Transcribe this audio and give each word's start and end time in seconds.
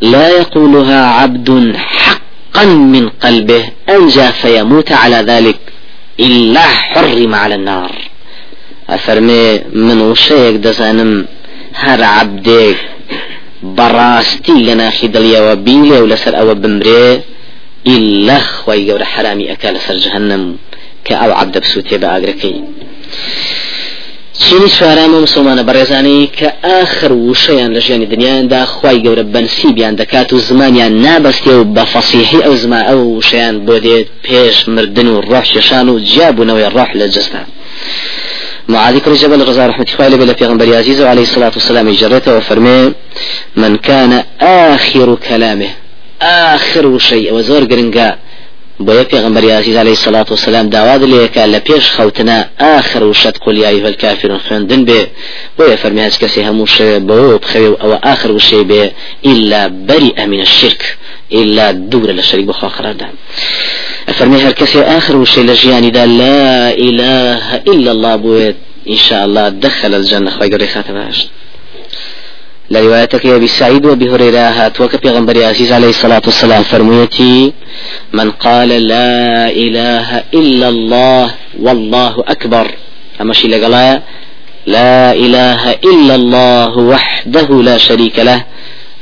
لا 0.00 0.28
يقولها 0.28 1.06
عبد 1.06 1.76
حقا 1.76 2.64
من 2.64 3.08
قلبه 3.08 3.64
أنجى 3.88 4.28
فيموت 4.32 4.92
على 4.92 5.16
ذلك 5.16 5.58
إلا 6.20 6.60
حرم 6.60 7.34
على 7.34 7.54
النار. 7.54 7.92
أفرمي 8.90 9.60
من 9.72 10.00
وشيك 10.00 10.54
دزانم 10.56 11.26
هر 11.74 12.02
عبدك 12.04 12.76
براستي 13.62 14.52
لنا 14.52 14.90
خدليا 14.90 15.52
وبيلي 15.52 16.00
ولسر 16.00 16.38
أو 16.40 16.54
بمري 16.54 17.20
إلا 17.86 18.38
خوي 18.38 18.86
جور 18.86 19.04
حرامي 19.04 19.52
أكال 19.52 19.80
سر 19.80 19.96
جهنم 19.96 20.56
كأو 21.04 21.32
عبد 21.32 21.58
بسوتي 21.58 21.98
بأجركي 21.98 22.64
چینی 24.44 24.68
چوارامە 24.76 25.18
مسلمانە 25.26 25.62
بەڕێزانەی 25.68 26.30
کە 26.38 26.48
ئاخر 26.66 27.12
وشەیان 27.12 27.70
لە 27.76 27.80
ژیانی 27.86 28.06
دنیادا 28.12 28.62
خی 28.74 28.96
گەورە 29.04 29.24
بەنسیبیان 29.34 29.94
دەکات 30.00 30.28
و 30.32 30.38
زمانیان 30.48 30.92
نابەستێ 31.04 31.52
و 31.60 31.64
بە 31.74 31.84
فەسیحی 31.92 32.40
ئەو 32.46 32.54
زما 32.62 32.80
ئەو 32.88 33.00
وشیان 33.18 33.56
بۆ 33.66 33.76
دێت 33.84 34.06
پێش 34.26 34.56
مردن 34.74 35.08
و 35.08 35.22
ڕۆحشان 35.30 35.86
و 35.92 36.00
جیابوونەوەی 36.10 36.72
ڕۆح 36.76 36.90
لە 37.00 37.06
جستا 37.14 37.42
معاذ 38.68 38.98
كل 39.04 39.14
جبل 39.22 39.40
رضا 39.50 39.66
رحمة 39.66 39.86
الله 40.00 40.16
بلا 40.16 40.32
پیغمبر 40.32 40.66
عزيز 40.80 41.00
عليه 41.00 41.22
الصلاة 41.22 41.54
والسلام 41.58 41.90
جرته 41.90 42.36
وفرمي 42.36 42.92
من 43.56 43.76
كان 43.76 44.12
آخر 44.40 45.08
كلامه 45.28 45.70
آخر 46.22 46.98
شيء 46.98 47.34
وزور 47.34 47.64
قرنقا 47.64 48.08
بۆیە 48.86 49.04
پێغمبەر 49.12 49.44
عزیز 49.44 49.76
عليه 49.76 49.96
الصلاة 49.98 50.26
والسلام 50.30 50.68
داواد 50.68 51.02
لێکە 51.12 51.42
لە 51.54 51.60
پێش 51.68 51.84
خەوتنا 51.96 52.38
آخر 52.60 53.02
وشت 53.04 53.36
قل 53.44 53.56
يا 53.58 53.68
أيها 53.68 53.88
الكافرون 53.88 54.40
خوێندن 54.46 54.82
بێ 54.88 55.00
بۆیە 55.58 55.76
فەرمی 55.82 56.02
هەچ 56.06 56.16
کەسی 56.22 56.40
هەموو 56.48 56.66
شێ 56.76 56.90
بەوە 57.08 57.38
بخەوێ 57.42 57.70
ئەوە 57.82 57.98
آخر 58.14 58.30
وشێ 58.36 58.62
بێ 58.70 58.84
إلا 59.30 59.60
بريء 59.88 60.26
من 60.26 60.40
الشرك 60.40 60.82
إلا 61.32 61.72
دور 61.72 62.10
للشريك 62.10 62.46
بخوا 62.46 62.68
خرادا. 62.68 63.08
فرمي 64.14 64.42
هر 64.42 64.52
كسي 64.52 64.80
آخر 64.82 65.16
وشي 65.16 65.42
لجياني 65.42 65.90
دا 65.90 66.06
لا 66.06 66.70
إله 66.70 67.56
إلا 67.56 67.90
الله 67.92 68.16
بويت 68.16 68.56
إن 68.88 68.96
شاء 68.96 69.24
الله 69.24 69.48
دخل 69.48 69.94
الجنة 69.94 70.30
خوي 70.30 70.48
قري 70.48 70.66
خاتمهاش 70.66 71.26
لروايتك 72.70 73.24
يا 73.24 73.36
أبي 73.36 73.48
سعيد 73.48 73.86
وأبي 73.86 74.10
هريرة 74.10 74.38
هاتوك 74.38 74.96
بيغمبر 75.02 75.44
عزيز 75.44 75.72
عليه 75.72 75.88
الصلاة 75.88 76.22
والسلام. 76.24 76.62
فرميتي 76.62 77.52
من 78.12 78.30
قال 78.30 78.68
لا 78.68 79.50
إله 79.50 80.22
إلا 80.34 80.68
الله 80.68 81.30
والله 81.60 82.24
أكبر. 82.28 82.70
أما 83.20 83.34
شي 83.34 83.48
لا 83.48 85.12
إله 85.12 85.70
إلا 85.70 86.14
الله 86.14 86.78
وحده 86.78 87.62
لا 87.62 87.78
شريك 87.78 88.18
له 88.18 88.44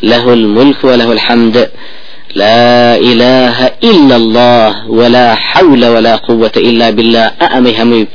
له 0.02 0.32
الملك 0.32 0.84
وله 0.84 1.12
الحمد. 1.12 1.70
لا 2.34 2.96
إله 2.96 3.66
إلا 3.66 4.16
الله 4.16 4.90
ولا 4.90 5.34
حول 5.34 5.86
ولا 5.86 6.16
قوة 6.16 6.52
إلا 6.56 6.90
بالله. 6.90 7.26
أأمي 7.42 7.82
همي. 7.82 8.06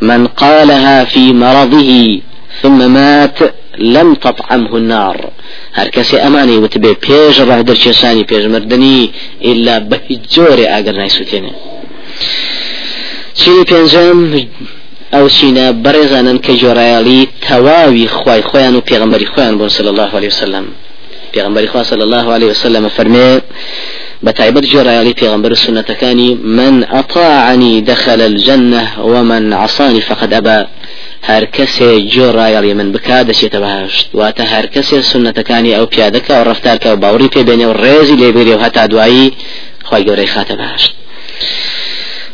من 0.00 0.26
قالها 0.26 1.04
في 1.04 1.32
مرضه 1.32 2.20
ثم 2.62 2.90
مات 2.90 3.38
لم 3.78 4.14
تطعمه 4.14 4.74
النار. 4.74 5.32
هر 5.72 5.88
کسی 5.88 6.16
امانی 6.16 6.56
وت 6.56 6.78
به 6.78 6.94
پیش 6.94 7.40
راه 7.40 7.62
در 7.62 7.74
چسانی 7.74 8.24
پیش 8.24 8.44
مردنی 8.44 9.12
الا 9.42 9.80
به 9.80 10.00
جوری 10.30 10.66
اگر 10.66 10.92
نایسوتینه 10.92 11.50
چی 13.34 13.64
پنجم 13.64 14.46
أو 15.12 15.28
سینا 15.28 15.72
برزانن 15.72 16.38
که 16.38 16.56
جورایالی 16.56 17.28
تواوی 17.40 18.08
خوای 18.08 18.42
خویان 18.42 18.76
و 18.76 18.80
پیغمبری 18.80 19.26
خویان 19.26 19.58
بون 19.58 19.68
صلی 19.68 19.88
الله 19.88 20.16
علیه 20.16 20.28
وسلم. 20.28 20.64
پیغمبری 21.32 21.66
خواه 21.66 21.84
صلی 21.84 22.02
الله 22.02 22.32
علیه 22.32 22.48
وسلم 22.48 22.88
فرمی 22.88 23.40
بتعبد 24.24 24.64
جورایالی 24.64 25.12
پیغمبر 25.12 25.54
سنتکانی 25.54 26.34
من 26.34 26.84
اطاعني 26.84 27.80
دخل 27.80 28.20
الجنة 28.20 28.88
ومن 29.00 29.52
عصاني 29.52 30.00
فقد 30.00 30.34
أبى 30.34 30.66
هەر 31.28 31.44
کەسێ 31.56 31.90
جۆ 32.12 32.26
ڕایەڵی 32.38 32.74
من 32.78 32.88
بکا 32.94 33.18
دەچێتە 33.28 33.58
بەهشت 33.64 34.06
واتە 34.18 34.44
هەر 34.52 34.66
کەسێ 34.74 34.98
سنتەکانی 35.10 35.76
ئەو 35.76 35.86
پیادەکە 35.92 36.34
و 36.36 36.46
ڕفتارکە 36.48 36.88
و 36.92 37.00
باوری 37.02 37.32
پێبێنێ 37.34 37.66
و 37.68 37.74
ڕێزی 37.82 38.18
لێبێری 38.22 38.54
و 38.54 38.62
هەتا 38.64 38.86
دوایی 38.92 39.32
خی 39.88 40.02
گەورەی 40.06 40.32
خاتە 40.34 40.54
بەهشت 40.60 40.92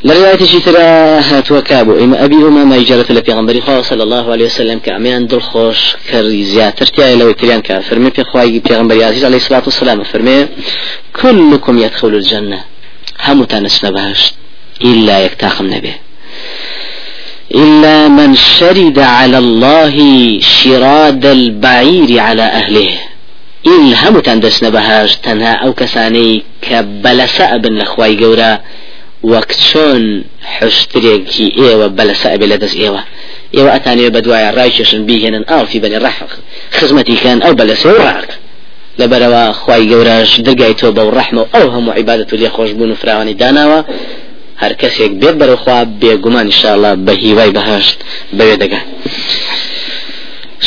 لرواية 0.05 0.37
ترى 0.67 0.83
هاتوكابو 1.31 1.93
إما 2.05 2.25
أبي 2.25 2.35
أمامة 2.35 2.77
إجارة 2.77 3.13
لبيغمبري 3.13 3.61
خواه 3.61 3.83
صلى 3.83 4.03
الله 4.03 4.33
عليه 4.33 4.47
وسلم 4.47 4.79
كأميان 4.79 5.27
دل 5.27 5.41
خوش 5.41 5.97
كر 6.11 6.25
زياتر 6.53 6.87
تيا 6.87 7.17
لو 7.17 7.33
تريان 7.33 7.61
كفرمي 7.63 8.11
في 8.11 8.25
خواهي 8.25 8.59
بيغمبري 8.59 9.05
عزيز 9.05 9.25
عليه 9.25 9.37
الصلاة 9.37 9.63
والسلام 9.67 10.03
فرمي 10.03 10.49
كلكم 11.23 11.79
يدخل 11.79 12.09
الجنة. 12.09 12.61
هم 13.27 13.45
تنسنا 13.45 13.91
بهشت 13.91 14.35
إلا 14.85 15.25
يكتاخم 15.25 15.67
نبيه 15.67 16.01
إلا 17.55 18.09
من 18.09 18.35
شرد 18.35 18.99
على 18.99 19.39
الله 19.39 19.97
شراد 20.41 21.27
البعير 21.27 22.19
على 22.19 22.43
أهله. 22.43 22.89
إلا 23.67 24.09
هم 24.09 24.21
تندس 24.21 24.63
نبهاش 24.65 25.17
تنها 25.17 25.53
أو 25.53 25.73
كساني 25.73 26.43
كبلساء 26.63 27.59
بن 27.59 27.79
لخواي 27.79 28.25
قورا 28.25 28.59
وكتشون 29.23 30.25
حشتريكي 30.43 31.53
إيوة 31.59 31.87
بلساء 31.87 32.37
بلدس 32.37 32.77
إيوة. 32.77 33.05
إيوة 33.55 33.77
أتاني 33.77 34.11
بدوايا 34.11 34.51
رايششن 34.51 35.07
بيهن 35.07 35.45
أو 35.45 35.67
في 35.67 35.79
بني 35.79 35.97
الرحق 35.97 36.27
خزمتي 36.73 37.17
كان 37.17 37.43
أو 37.43 37.55
بلساء 37.55 37.93
وراك 37.93 38.39
لبروا 38.99 39.53
خواي 39.53 39.95
قوراش 39.95 40.41
درقاي 40.41 40.75
توبة 40.75 41.05
والرحمة 41.05 41.47
أو 41.55 41.69
هم 41.69 41.91
عبادة 41.91 42.37
لي 42.37 42.49
خوش 42.49 42.71
بون 42.71 42.95
فراواني 42.95 43.33
داناوا. 43.33 43.83
هر 44.63 44.73
کەسێک 44.81 45.13
بێت 45.21 45.37
بەرەخوا 45.41 45.79
بێگومان 46.01 46.47
انشاءله 46.51 46.91
بە 47.07 47.13
هیوای 47.25 47.51
بەهشت 47.57 47.99
بەوێ 48.39 48.57
دەگات 48.63 48.87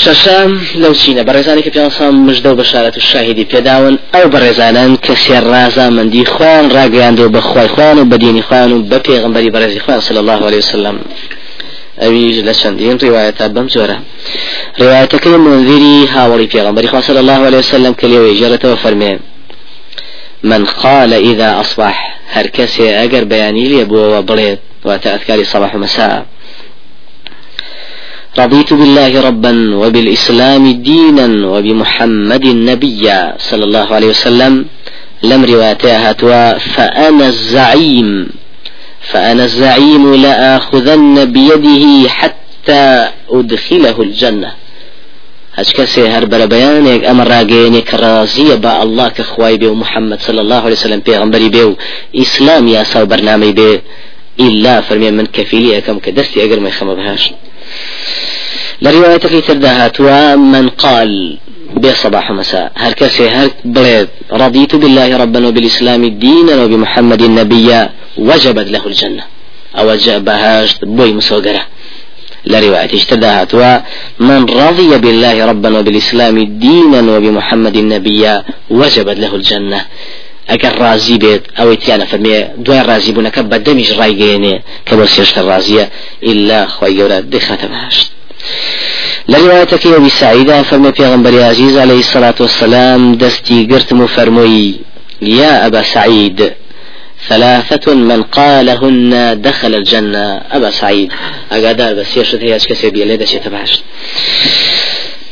شەشام 0.03 0.51
لەو 0.81 0.93
چینە 1.01 1.23
بەڕێزانی 1.27 1.63
کە 1.65 1.69
پیانسان 1.75 2.13
مژدە 2.27 2.49
و 2.51 2.57
بەشارەت 2.61 2.95
و 2.97 3.01
شاهدی 3.11 3.45
پێداون 3.51 3.95
ئەو 4.13 4.25
بەڕێزانان 4.33 4.91
کە 5.05 5.13
سێ 5.23 5.37
ڕازامەندی 5.51 6.25
خوان 6.33 6.65
ڕاگەیاندەوە 6.75 7.29
بە 7.35 7.41
خی 7.49 7.67
خوان 7.73 7.97
و 7.99 8.05
بەدینی 8.11 8.43
خوان 8.47 8.71
و 8.73 8.83
بە 8.89 8.97
پێغمبەری 9.07 9.79
خوان 9.85 9.99
صلی 10.07 10.17
الله 10.23 10.41
عليه 10.47 10.61
وسلم 10.63 10.95
ئەویش 12.01 12.37
لە 12.47 12.53
چەندین 12.61 12.97
ڕواەتە 13.03 13.45
بەم 13.55 13.67
جۆرە. 13.73 13.97
ڕواەتەکەی 14.79 15.37
منذری 15.45 16.07
هاوڵی 16.15 16.47
پێغمبەری 16.53 16.87
خوا 16.91 17.01
صلی 17.01 17.17
الله 17.23 17.41
عليه 17.47 17.57
وسلم 17.57 17.93
کە 17.99 18.05
لێوەی 18.11 18.37
جێرەتەوە 18.39 18.77
فەرمێ 18.83 19.13
من 20.43 20.65
قال 20.65 21.13
إذا 21.13 21.49
أصبح 21.61 22.14
هر 22.33 22.47
کەسێ 22.47 22.87
ئەگەر 22.99 23.23
بەیانی 23.31 23.69
لێ 23.71 23.83
بووەوە 23.89 24.21
بڵێت 24.29 24.59
واتە 24.87 25.43
صباح 25.43 25.75
مساء. 25.75 26.25
رضيت 28.37 28.73
بالله 28.73 29.21
ربا 29.27 29.53
وبالإسلام 29.81 30.63
دينا 30.71 31.27
وبمحمد 31.47 32.45
نبيا 32.45 33.35
صلى 33.39 33.63
الله 33.63 33.87
عليه 33.95 34.07
وسلم. 34.07 34.65
لم 35.23 35.45
روايتها 35.45 36.09
هاتوا. 36.09 36.57
فأنا 36.57 37.27
الزعيم 37.27 38.29
فأنا 39.11 39.43
الزعيم 39.43 40.15
لآخذن 40.15 41.25
بيده 41.25 42.09
حتى 42.09 42.85
أدخله 43.29 44.01
الجنة. 44.01 44.51
کەسێ 45.77 46.03
هەر 46.13 46.25
بەرە 46.31 46.47
بەیانێک 46.53 47.01
ئەمە 47.07 47.23
ڕاگەیەنێک 47.31 47.85
کە 47.89 47.97
ڕازیە 48.03 48.57
بە 48.63 48.71
الله 48.83 49.09
کە 49.17 49.21
خوای 49.21 49.57
بێ 49.57 49.67
و 49.71 49.79
محەممەد 49.83 50.19
صلی 50.27 50.39
الله 50.39 50.61
عليه 50.65 50.77
وسلم 50.79 51.01
پێغمبەری 51.07 51.49
بێ 51.55 51.63
و 51.69 51.75
ئیسلام 52.11 52.67
یاسا 52.67 53.03
و 53.03 53.09
بەرنامەی 53.11 53.53
إلا 54.39 54.81
فرمي 54.81 55.11
من 55.11 55.25
كفيلي 55.25 55.77
أكم 55.77 55.99
كدستي 55.99 56.43
أجر 56.43 56.59
ما 56.59 56.69
يخم 56.69 56.95
بهاش 56.95 57.31
لروايتك 58.81 59.47
تردها 59.47 60.35
من 60.35 60.69
قال 60.69 61.37
بصباح 61.83 62.31
مساء 62.31 62.71
هر 62.75 62.93
كسي 62.93 63.29
هر 63.29 63.49
بلد 63.65 64.09
رضيت 64.31 64.75
بالله 64.75 65.17
ربا 65.17 65.47
وبالإسلام 65.47 66.05
دينا 66.19 66.63
وبمحمد 66.63 67.21
نبيا 67.23 67.89
وجبت 68.17 68.71
له 68.71 68.87
الجنة. 68.87 69.23
أو 69.77 69.95
جابهاش 69.95 70.75
بوي 70.83 71.13
مسوقره 71.13 71.61
لرواية 72.47 72.93
اشتداهت 72.93 73.51
ومن 73.53 74.41
رضي 74.49 74.97
بالله 74.97 75.45
ربا 75.45 75.79
وبالإسلام 75.79 76.35
دينا 76.65 76.99
وبمحمد 77.13 77.77
نبيا 77.77 78.43
وجبت 78.69 79.17
له 79.19 79.35
الجنة. 79.35 79.81
ئەگەر 80.51 80.73
ڕازی 80.83 81.17
بێت 81.23 81.43
ئەوەی 81.57 81.77
تیانە 81.83 82.05
فەرمێ 82.11 82.37
دوای 82.65 82.83
ڕازی 82.89 83.11
بوونەکە 83.15 83.41
بە 83.51 83.57
دەمیش 83.65 83.89
ڕایگەێنێ 83.99 84.55
کە 84.87 84.93
بۆ 84.97 85.05
سێشتە 85.15 85.41
ڕازیە 85.49 85.85
ئللا 86.29 86.61
خۆی 86.75 86.93
گەورە 86.97 87.19
دخاتە 87.33 87.67
بەهشت 87.71 88.07
لروايتك 89.29 89.87
أبي 89.87 90.09
سعيدة 90.09 90.63
فرمي 90.63 90.91
پیغمبر 90.91 91.43
عزيز 91.43 91.77
عليه 91.77 91.99
الصلاة 91.99 92.35
والسلام 92.39 93.15
دستي 93.15 93.67
قرتم 93.71 94.07
فرمي 94.07 94.75
يا 95.21 95.65
أبا 95.67 95.81
سعيد. 95.83 96.51
ثلاثة 97.29 97.93
من 97.93 98.23
قالهن 98.23 99.41
دخل 99.41 99.75
الجنة. 99.75 100.41
أبا 100.51 100.69
سعيد 100.69 101.11
أقادار 101.51 101.93
بس 101.93 102.17
يشد 102.17 102.43
هي 102.43 102.55
أشكسي 102.55 103.25
شي 103.25 103.39
تبعشت 103.39 103.83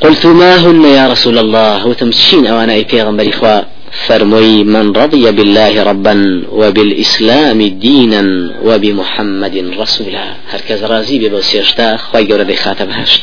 قلت 0.01 0.25
ما 0.25 0.55
هن 0.55 0.83
يا 0.83 1.07
رسول 1.07 1.37
الله؟ 1.37 1.87
وتمشين 1.87 2.47
أوانا 2.47 2.73
أي 2.73 2.85
إخوة. 3.29 3.65
فرمي 4.07 4.63
من 4.63 4.91
رضي 4.91 5.31
بالله 5.31 5.83
ربا 5.83 6.43
وبالإسلام 6.51 7.61
دينا 7.61 8.51
وبمحمد 8.63 9.73
رسولا. 9.79 10.33
هركز 10.51 10.83
رازي 10.83 11.19
ببسيشتا 11.19 11.97
خواي 11.97 12.31
قورة 12.31 12.55
خاتم 12.55 12.89
هاش 12.89 13.21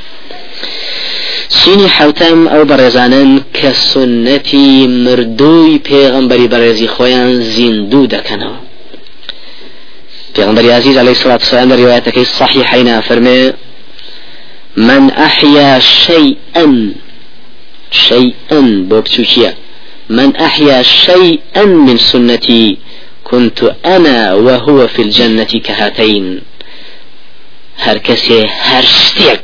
سینی 1.58 1.88
حوتم 1.96 2.48
ئەو 2.48 2.62
بەڕێزانن 2.70 3.30
کە 3.58 3.70
سنەتی 3.90 4.86
مردووی 5.04 5.80
پێغمبەری 5.88 6.50
بەڕێزی 6.52 6.88
خۆیان 6.94 7.32
زیندوو 7.54 8.10
دەکەنەوە. 8.14 8.58
پێغمبەری 10.34 10.70
عزیز 10.78 10.96
عليه 10.98 11.14
الصلاة 11.16 11.40
والسلام 11.42 11.72
روايتك 11.72 12.18
صحيحين 12.22 13.00
فرمي 13.00 13.52
من 14.76 15.10
أحيا 15.10 15.78
شيئا 15.78 16.94
شيئا 17.90 18.60
بوبتوشيا 18.88 19.54
من 20.10 20.36
أحيا 20.36 20.82
شيئا 20.82 21.64
من 21.64 21.98
سنتي 21.98 22.78
كنت 23.24 23.74
أنا 23.86 24.34
وهو 24.34 24.86
في 24.86 25.02
الجنة 25.02 25.52
كهاتين 25.64 26.40
هر 27.78 27.98
كسي 27.98 28.46
هر 28.46 28.82
شتيك 28.82 29.40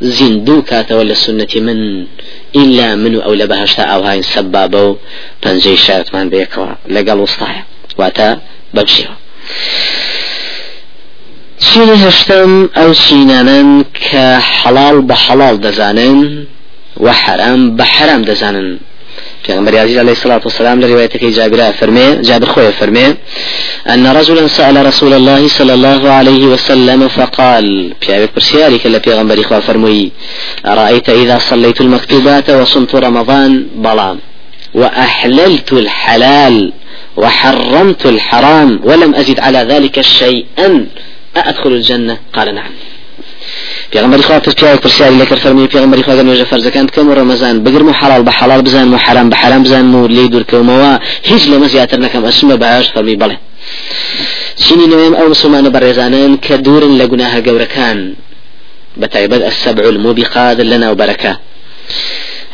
زیندوو 0.00 0.64
کاتەوە 0.70 1.04
لە 1.10 1.14
سنەتی 1.24 1.60
من 1.60 2.06
ئیلا 2.52 2.96
من 2.96 3.14
و 3.14 3.20
ئەو 3.20 3.34
لە 3.40 3.46
بەهشتا 3.50 3.84
ئەوهاین 3.90 4.22
سەبابە 4.32 4.80
و 4.88 4.98
پەنجەی 5.42 5.78
شارتمان 5.86 6.26
بێکەوە 6.32 6.70
لەگەڵ 6.94 7.18
وستایە. 7.24 7.62
واتە 7.98 8.28
بەبشێەوە 8.74 9.16
چینی 11.64 11.96
هەشتم 12.04 12.52
ئەو 12.76 12.90
چینانن 13.04 13.68
کە 14.04 14.26
حەڵال 14.58 14.96
بە 15.08 15.16
حەڵال 15.24 15.56
دەزانن 15.64 16.20
و 17.04 17.06
حرام 17.22 17.60
بە 17.76 17.84
حرام 17.94 18.22
دەزانن. 18.30 18.68
پیغمبر 19.46 19.78
عزيز 19.78 19.98
عليه 19.98 20.12
الصلاة 20.12 20.40
والسلام 20.44 20.80
لروايتك 20.80 21.24
جابر 21.24 21.72
فرمي 21.72 22.16
جابر 22.28 22.46
خويا 22.46 22.70
فرمي 22.70 23.14
أن 23.88 24.06
رجلا 24.06 24.48
سأل 24.48 24.86
رسول 24.86 25.12
الله 25.14 25.48
صلى 25.48 25.74
الله 25.74 26.10
عليه 26.10 26.46
وسلم 26.46 27.08
فقال 27.08 27.94
بيابك 28.02 28.30
برسياري 28.34 28.78
كلا 28.78 28.98
پیغمبر 28.98 29.42
خواه 29.42 29.60
فرمي 29.60 30.12
أرأيت 30.66 31.08
إذا 31.08 31.38
صليت 31.38 31.80
المكتوبات 31.80 32.50
وصمت 32.50 32.94
رمضان؟ 32.94 33.66
بلام 33.76 34.18
وأحللت 34.74 35.72
الحلال 35.72 36.72
وحرمت 37.16 38.06
الحرام 38.06 38.80
ولم 38.84 39.14
أزد 39.14 39.40
على 39.40 39.58
ذلك 39.58 40.00
شيئا 40.00 40.86
أأدخل 41.36 41.72
الجنة؟ 41.72 42.18
قال 42.34 42.54
نعم. 42.54 42.70
خوا 43.94 44.38
پس 44.38 44.54
پیاوی 44.54 44.78
پرسیاری 44.78 45.16
لکر 45.16 45.36
فرمی 45.36 45.66
پیغمبر 45.66 46.02
خوا 46.02 46.16
گنوجه 46.16 46.44
فرزکان 46.44 46.86
بکەم 46.86 47.08
و 47.08 47.14
ڕەمەزان 47.14 47.56
بگرم 47.64 47.88
و 47.88 47.92
حلال 47.92 48.24
بە 48.24 48.28
حلال 48.28 48.62
بزان 48.62 48.94
و 48.94 48.96
حرام 48.96 49.30
بە 49.30 49.34
حرام 49.34 49.62
بزان 49.62 49.94
و 49.94 50.06
لی 50.06 50.28
دوورکەومەوە 50.28 51.00
هیچ 51.22 51.42
لەمە 51.42 51.66
زیاتر 51.66 51.98
نەکەم 51.98 52.24
ئەسمە 52.28 52.56
بەهاش 52.62 52.86
فەرمی 52.94 53.16
بڵێ 53.16 53.36
چینی 54.56 54.86
نوێم 54.86 55.14
ئەو 55.14 55.28
مسلمانە 55.30 55.70
بەڕێزانن 55.74 56.46
کە 56.46 56.52
دوورن 56.52 56.98
لە 56.98 57.04
گوناهە 57.10 57.40
گەورەکان 57.46 57.98
السبع 59.52 59.88
الموبقات 59.88 60.60
لنا 60.60 60.90
وبركة 60.90 61.38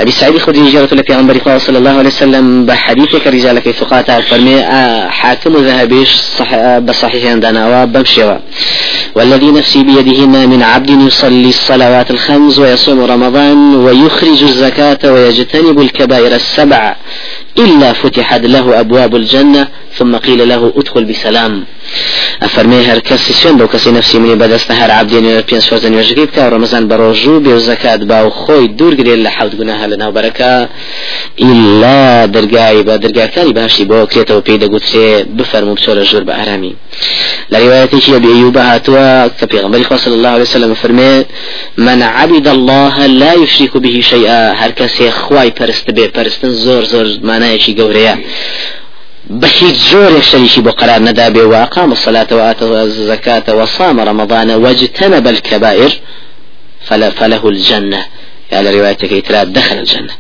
أبي 0.03 0.11
سعيد 0.11 0.39
خدري 0.39 0.71
جرت 0.71 0.95
لك 0.95 1.11
عن 1.11 1.27
بريخ 1.27 1.57
صلى 1.57 1.79
الله 1.79 1.91
عليه 1.91 2.09
وسلم 2.09 2.67
بحديثك 2.67 3.27
رجالك 3.27 3.71
ثقات 3.71 4.11
فرمي 4.11 4.63
حاكم 5.09 5.57
ذهبيش 5.57 6.15
صح 6.39 6.79
بصحيح 6.79 7.31
عندنا 7.31 7.83
وبمشيوا. 7.83 8.39
والذي 9.15 9.51
نفسي 9.51 9.83
بيده 9.83 10.27
ما 10.27 10.47
من 10.47 10.63
عبد 10.63 10.91
يصلي 10.91 11.49
الصلوات 11.49 12.11
الخمس 12.11 12.59
ويصوم 12.59 13.01
رمضان 13.01 13.75
ويخرج 13.75 14.43
الزكاة 14.43 15.13
ويجتنب 15.13 15.81
الكبائر 15.81 16.35
السبع. 16.35 16.97
إلا 17.59 17.93
فتحت 17.93 18.45
له 18.45 18.81
أبواب 18.81 19.17
الجنة 19.17 19.69
ثم 19.99 20.17
قيل 20.17 20.49
له 20.49 20.73
ادخل 20.77 21.05
بسلام. 21.05 21.65
أفرمي 22.43 22.87
هر 22.87 22.99
كسي 22.99 23.33
سوين 23.33 23.57
بو 23.57 23.67
كسي 23.67 23.91
نفسي 23.91 24.19
مني 24.19 24.35
بدست 24.35 24.73
هر 24.73 24.91
عبدين 24.91 25.41
بينس 25.41 25.67
فرزن 25.67 25.95
يجريب 25.95 26.29
كا 26.29 26.49
رمضان 26.49 26.89
بروجو 26.89 27.41
بيو 27.41 27.59
زكاة 27.59 27.97
باو 27.97 28.31
خوي 28.31 28.67
دور 28.67 28.95
قريل 28.95 29.23
لحوت 29.23 29.55
قناها 29.59 29.87
لنا 29.87 30.07
وبركة 30.09 30.69
إلا 31.41 32.27
درقاي 32.27 32.83
با 32.83 32.97
درقاي 32.97 33.29
كاني 33.29 33.53
باشي 33.53 33.85
بو 33.85 34.07
كريتا 34.07 34.35
وبيدا 34.35 34.67
قلت 34.67 34.97
بفرمو 35.37 35.75
بسول 35.75 36.05
جور 36.05 36.23
بأرامي 36.23 36.75
لرواية 37.51 37.91
شيء 37.99 38.19
بأيوب 38.19 38.57
هاتوا 38.59 39.27
كبيغمبر 39.27 39.97
صلى 39.97 40.15
الله 40.15 40.29
عليه 40.29 40.43
وسلم 40.43 40.75
فرمي 40.75 41.25
من 41.77 42.03
عبد 42.03 42.49
الله 42.49 43.07
لا 43.07 43.33
يشرك 43.35 43.77
به 43.77 44.01
شيئا 44.01 44.53
هر 44.53 44.71
كسي 44.71 45.11
خواي 45.11 45.51
پرست 45.61 45.91
بي 45.91 46.09
پرستن 46.09 46.49
زور 46.65 46.85
زور 46.85 47.07
معناه 47.23 47.42
شي 47.65 47.75
قوريا. 47.75 48.15
بهيج 49.31 49.75
زور 49.91 50.21
شريشي 50.21 50.61
بقرار 50.61 51.03
ندابي 51.03 51.41
وأقام 51.41 51.93
الصلاة 51.93 52.27
وآتى 52.31 52.65
الزكاة 52.65 53.55
وصام 53.55 54.01
رمضان 54.01 54.51
واجتنب 54.51 55.29
الكبائر 55.29 55.93
فلا 56.87 57.11
فله 57.11 57.49
الجنة. 57.49 58.07
يعني 58.53 58.71
روايتك 58.71 59.13
يتراد 59.13 59.53
دخل 59.53 59.77
الجنة. 59.79 60.15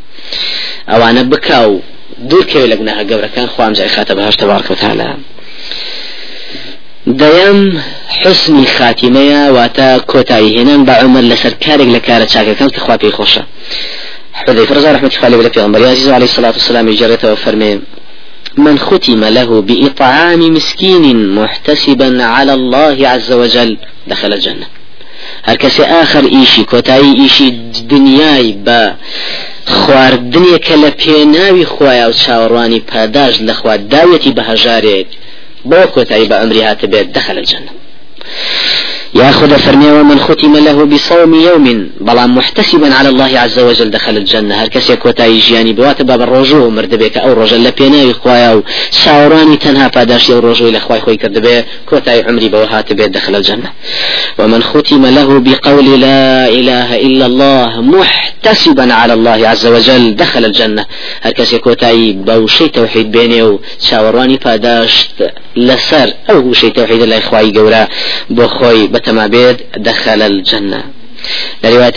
أو 0.89 1.03
أنا 1.09 1.23
بكاو 1.23 1.81
دور 2.19 2.45
كيف 2.45 2.65
لقناها 2.65 2.99
قبل 2.99 3.27
كان 3.27 3.47
خوام 3.47 3.73
جاي 3.73 3.89
خاتم 3.89 4.15
بهاش 4.15 4.37
تبارك 4.37 4.71
وتعالى. 4.71 5.17
دەیەم 7.07 7.59
حسنی 8.23 8.67
خاتیمەیە 8.77 9.43
واتە 9.57 9.89
کۆتایی 10.11 10.55
هێنان 10.57 10.81
بە 10.89 10.95
عمر 11.03 11.23
لەسەر 11.31 11.55
کارێک 11.65 11.89
لە 11.95 12.01
کارە 12.07 12.27
چاکەکان 12.33 12.71
کە 12.75 12.79
خوا 12.79 12.97
حذيفة 14.47 14.75
رضي 14.75 14.91
رحمة 14.91 15.11
الله 15.25 15.39
عليه 15.39 15.49
في 15.49 15.89
عزيز 15.91 16.09
عليه 16.09 16.25
الصلاة 16.25 16.51
والسلام 16.51 16.91
جرته 16.91 17.33
وفرمي 17.33 17.81
من 18.57 18.79
ختم 18.79 19.25
له 19.25 19.61
بإطعام 19.63 20.55
مسكين 20.55 21.35
محتسبا 21.35 22.25
على 22.25 22.55
الله 22.55 23.09
عز 23.09 23.33
وجل 23.33 23.77
دخل 24.07 24.33
الجنة. 24.33 24.67
هر 25.45 25.57
کسی 25.57 25.83
آخر 25.83 26.25
ایشی 26.25 26.65
کۆتایی 26.65 27.21
ایشی 27.21 27.51
دنیای 27.91 28.57
بە 28.67 28.91
خواردنێک 29.67 30.65
کە 30.67 30.77
لە 30.83 30.91
پێناوی 31.03 31.67
خوایە 31.67 32.07
و 32.09 32.13
چاوەڕوانی 32.13 32.81
پاداش 32.93 33.35
لە 33.37 33.51
خوا 33.51 33.77
داوەتی 33.77 34.33
بەهژارێک 34.39 35.07
بۆ 35.71 35.87
کۆتایی 35.95 36.29
بە 36.29 36.37
ئەمری 36.41 36.63
هاتە 36.69 36.87
بێت 36.93 37.09
دەخل 37.17 37.39
الجنة. 37.39 37.73
ياخذ 39.15 39.59
فرمي 39.59 39.91
ومن 39.91 40.19
ختم 40.19 40.57
له 40.57 40.85
بصوم 40.85 41.35
يوم 41.35 41.91
بلا 42.01 42.27
محتسبا 42.27 42.95
على 42.95 43.09
الله 43.09 43.39
عز 43.39 43.59
وجل 43.59 43.91
دخل 43.91 44.17
الجنة. 44.17 44.55
هر 44.55 44.69
كسي 44.69 44.97
كوتا 44.97 45.27
يجياني 45.27 45.73
بوات 45.73 46.03
باب 46.03 46.21
الرجوع 46.23 46.69
مرد 46.69 46.95
بك 46.95 47.17
أو 47.19 47.33
رجل 47.33 47.65
لبينا 47.65 48.13
خوايا 48.13 48.55
و 48.55 48.63
شاوراني 48.91 49.57
تنها 49.57 49.89
پاداش 49.89 50.29
يو 50.31 50.39
رجوع 50.39 50.69
إلى 50.69 50.81
خواي 50.81 51.01
خوي 51.01 51.17
كرد 51.17 51.39
به 51.39 51.65
كوتا 51.87 52.25
عمري 52.29 52.49
بوهات 52.49 52.93
بيت 52.93 53.11
دخل 53.11 53.37
الجنة. 53.37 53.73
ومن 54.39 54.63
ختم 54.63 55.07
له 55.07 55.41
بقول 55.41 56.01
لا 56.01 56.49
إله 56.49 57.01
إلا 57.07 57.27
الله 57.27 57.81
محتسبا 57.81 58.95
على 58.95 59.13
الله 59.13 59.49
عز 59.49 59.67
وجل 59.67 60.17
دخل 60.17 60.45
الجنة. 60.45 60.87
هر 61.23 61.33
كسي 61.33 61.59
كوتا 61.59 61.93
بوشي 62.13 62.69
توحيد 62.69 63.11
بيني 63.11 63.43
و 63.43 63.61
شاوراني 63.81 64.37
پاداش 64.37 65.09
لسر 65.57 66.15
أو 66.31 66.53
شي 66.53 66.71
توحيد 66.71 67.03
الله 67.03 67.21
خواي 67.21 67.53
قورا 67.53 67.89
بخوي 68.31 68.87
بتما 68.87 69.27
بيد 69.27 69.57
دخل 69.77 70.23
الجنة. 70.23 70.85
لرواية 71.65 71.91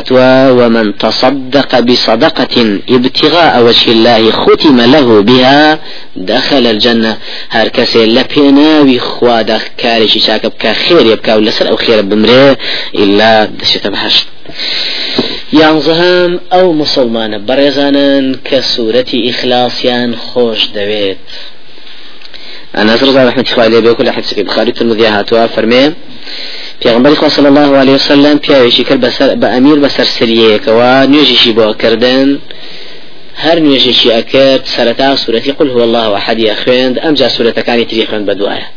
ترى 0.00 0.50
ومن 0.50 0.98
تصدق 0.98 1.80
بصدقة 1.80 2.80
ابتغاء 2.90 3.62
وجه 3.62 3.90
الله 3.92 4.30
ختم 4.30 4.80
له 4.80 5.22
بها 5.22 5.78
دخل 6.16 6.66
الجنة. 6.66 7.16
هر 7.50 7.68
كسي 7.68 8.06
لبينا 8.06 8.80
وخوا 8.80 9.42
دخ 9.42 9.62
كاري 9.78 10.08
شاك 10.08 10.46
بكا 10.46 10.72
خير 10.72 11.06
يبكا 11.06 11.34
ولا 11.34 11.50
سر 11.50 11.68
أو 11.68 11.76
خير 11.76 12.02
بمره 12.02 12.56
إلا 12.94 13.44
دشت 13.44 13.86
بهشت 13.86 14.26
يانزهم 15.52 16.40
أو 16.52 16.72
مسلمان 16.72 17.46
برزانا 17.46 18.36
كسورة 18.44 19.06
إخلاصيان 19.14 20.16
خوش 20.16 20.66
دويت 20.66 21.18
أنا 22.74 22.94
أزرز 22.94 23.16
رحمة 23.16 23.44
الله 23.52 23.64
عليه 23.64 23.80
بكل 23.80 24.10
حديث 24.10 24.34
في 24.34 24.42
بخاري 24.42 24.70
الترمذي 24.70 25.06
هاتوا 25.06 25.46
فرمي 25.46 25.92
پیغمبری 26.80 27.14
خوا 27.14 27.28
صلی 27.28 27.46
الله 27.46 27.76
علیه 27.76 27.94
وسلم 27.94 28.38
پیاوێکی 28.38 28.84
کرد 28.88 29.00
بەسەر 29.06 29.40
بە 29.40 29.44
ئەمیر 29.44 29.88
بەسەر 29.88 30.06
سریەکەوە 30.18 31.08
نوێژیشی 31.12 31.52
بۆ 31.56 31.76
کردن. 31.82 32.38
هەر 33.44 33.58
نوێژێکی 33.64 34.08
ئەکرد 34.16 34.62
سەرەتا 34.74 35.16
سوورەتی 35.22 35.52
قل 35.58 35.68
هو 35.70 35.80
الله 35.80 36.14
احد 36.14 36.38
خوێند 36.62 36.96
ئەمجا 37.04 37.28
سوورەتەکانی 37.28 37.86
تری 37.90 38.06
خوێند 38.06 38.26
بە 38.28 38.34
دوایە 38.40 38.68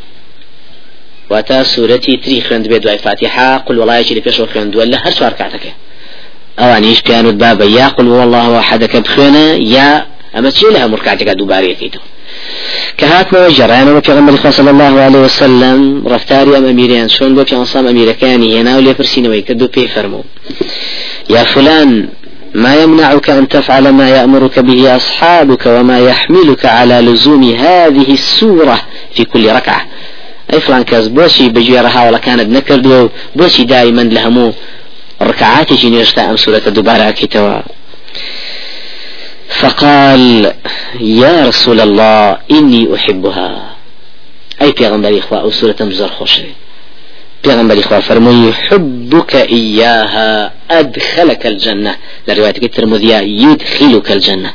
واتە 1.31 1.63
سوورەتی 1.73 2.17
تری 2.23 2.41
خوێند 2.47 2.65
بێ 2.71 2.79
دوای 2.83 2.97
فاتحه. 2.97 3.57
قل 3.57 3.75
وڵایەکی 3.81 4.13
لە 4.17 4.21
پێشەوە 4.25 4.47
خوێندووە 4.53 4.85
لە 4.93 4.97
هەر 5.03 5.13
چوار 5.17 5.33
کاتەکە 5.39 5.71
ئەوانیش 6.59 7.01
پیانوت 7.01 7.35
بابە 7.43 7.65
یا 7.79 7.89
قل 7.89 8.07
هو 8.07 8.21
الله 8.25 8.45
بخوێنە 9.05 9.47
یا 9.75 9.89
ئەمە 10.35 10.49
چی 10.57 10.65
لە 10.73 10.79
هەموو 10.83 10.99
کاتێکە 11.07 11.33
دووبارەکەیتەوە 11.39 12.18
كهات 12.99 13.33
ما 13.33 13.49
جرعنا 13.49 13.91
وفي 13.91 14.51
صلى 14.51 14.69
الله 14.69 15.01
عليه 15.01 15.19
وسلم 15.19 16.07
رفتاري 16.07 16.57
أم 16.57 16.65
أميريان 16.65 17.09
شون 17.09 17.35
بو 17.35 17.43
في 17.45 17.55
أنصام 17.55 17.87
أميركاني 17.87 18.61
هنا 18.61 18.77
ولي 18.77 18.95
فرسينوي 18.95 19.41
كدو 19.41 19.67
بي 19.67 19.87
فرمو 19.87 20.23
يا 21.29 21.43
فلان 21.43 22.09
ما 22.53 22.75
يمنعك 22.75 23.29
أن 23.29 23.47
تفعل 23.47 23.89
ما 23.89 24.09
يأمرك 24.09 24.59
به 24.59 24.95
أصحابك 24.95 25.65
وما 25.65 25.99
يحملك 25.99 26.65
على 26.65 27.01
لزوم 27.01 27.43
هذه 27.43 28.13
السورة 28.13 28.81
في 29.13 29.25
كل 29.25 29.51
ركعة. 29.51 29.81
أي 30.53 30.59
فلان 30.59 30.83
كاز 30.83 31.07
بوشي 31.07 31.49
بجيرها 31.49 32.07
ولا 32.07 32.17
كانت 32.17 32.49
نكردو 32.57 33.09
بوشي 33.35 33.63
دائما 33.63 34.01
لهمو 34.01 34.53
ركعات 35.21 35.73
جنيشتا 35.73 36.29
أم 36.29 36.37
سورة 36.37 36.57
دبارة 36.57 37.11
كتوا 37.11 37.61
فقال 39.49 40.53
يا 40.99 41.45
رسول 41.45 41.81
الله 41.81 42.37
إني 42.51 42.95
أحبها. 42.95 43.75
أي 44.61 44.71
پیغمبر 44.71 45.19
إخوة 45.19 45.41
أو 45.41 45.51
سورة 45.51 45.75
مزر 45.81 46.07
خوشي 46.07 46.43
پیغمبر 47.47 47.79
إخوة 47.79 47.99
فرمي 47.99 48.53
حبك 48.53 49.35
إياها 49.35 50.51
أدخلك 50.71 51.45
الجنة. 51.47 51.95
لرواية 52.27 52.53
الترمذية 52.63 53.17
يدخلك 53.17 54.11
الجنة. 54.11 54.53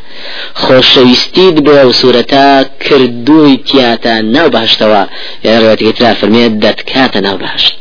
خوشويستيد 0.54 1.64
بو 1.64 1.92
سورتا 1.92 2.62
كردوي 2.62 3.56
تياتا 3.56 4.20
ناو 4.20 4.48
بهشتوا. 4.48 5.04
يعني 5.44 5.72
الترمذية 5.72 6.14
فرمي 6.14 6.48
دتكاتا 6.48 7.20
ناو 7.20 7.36
بهشت. 7.36 7.74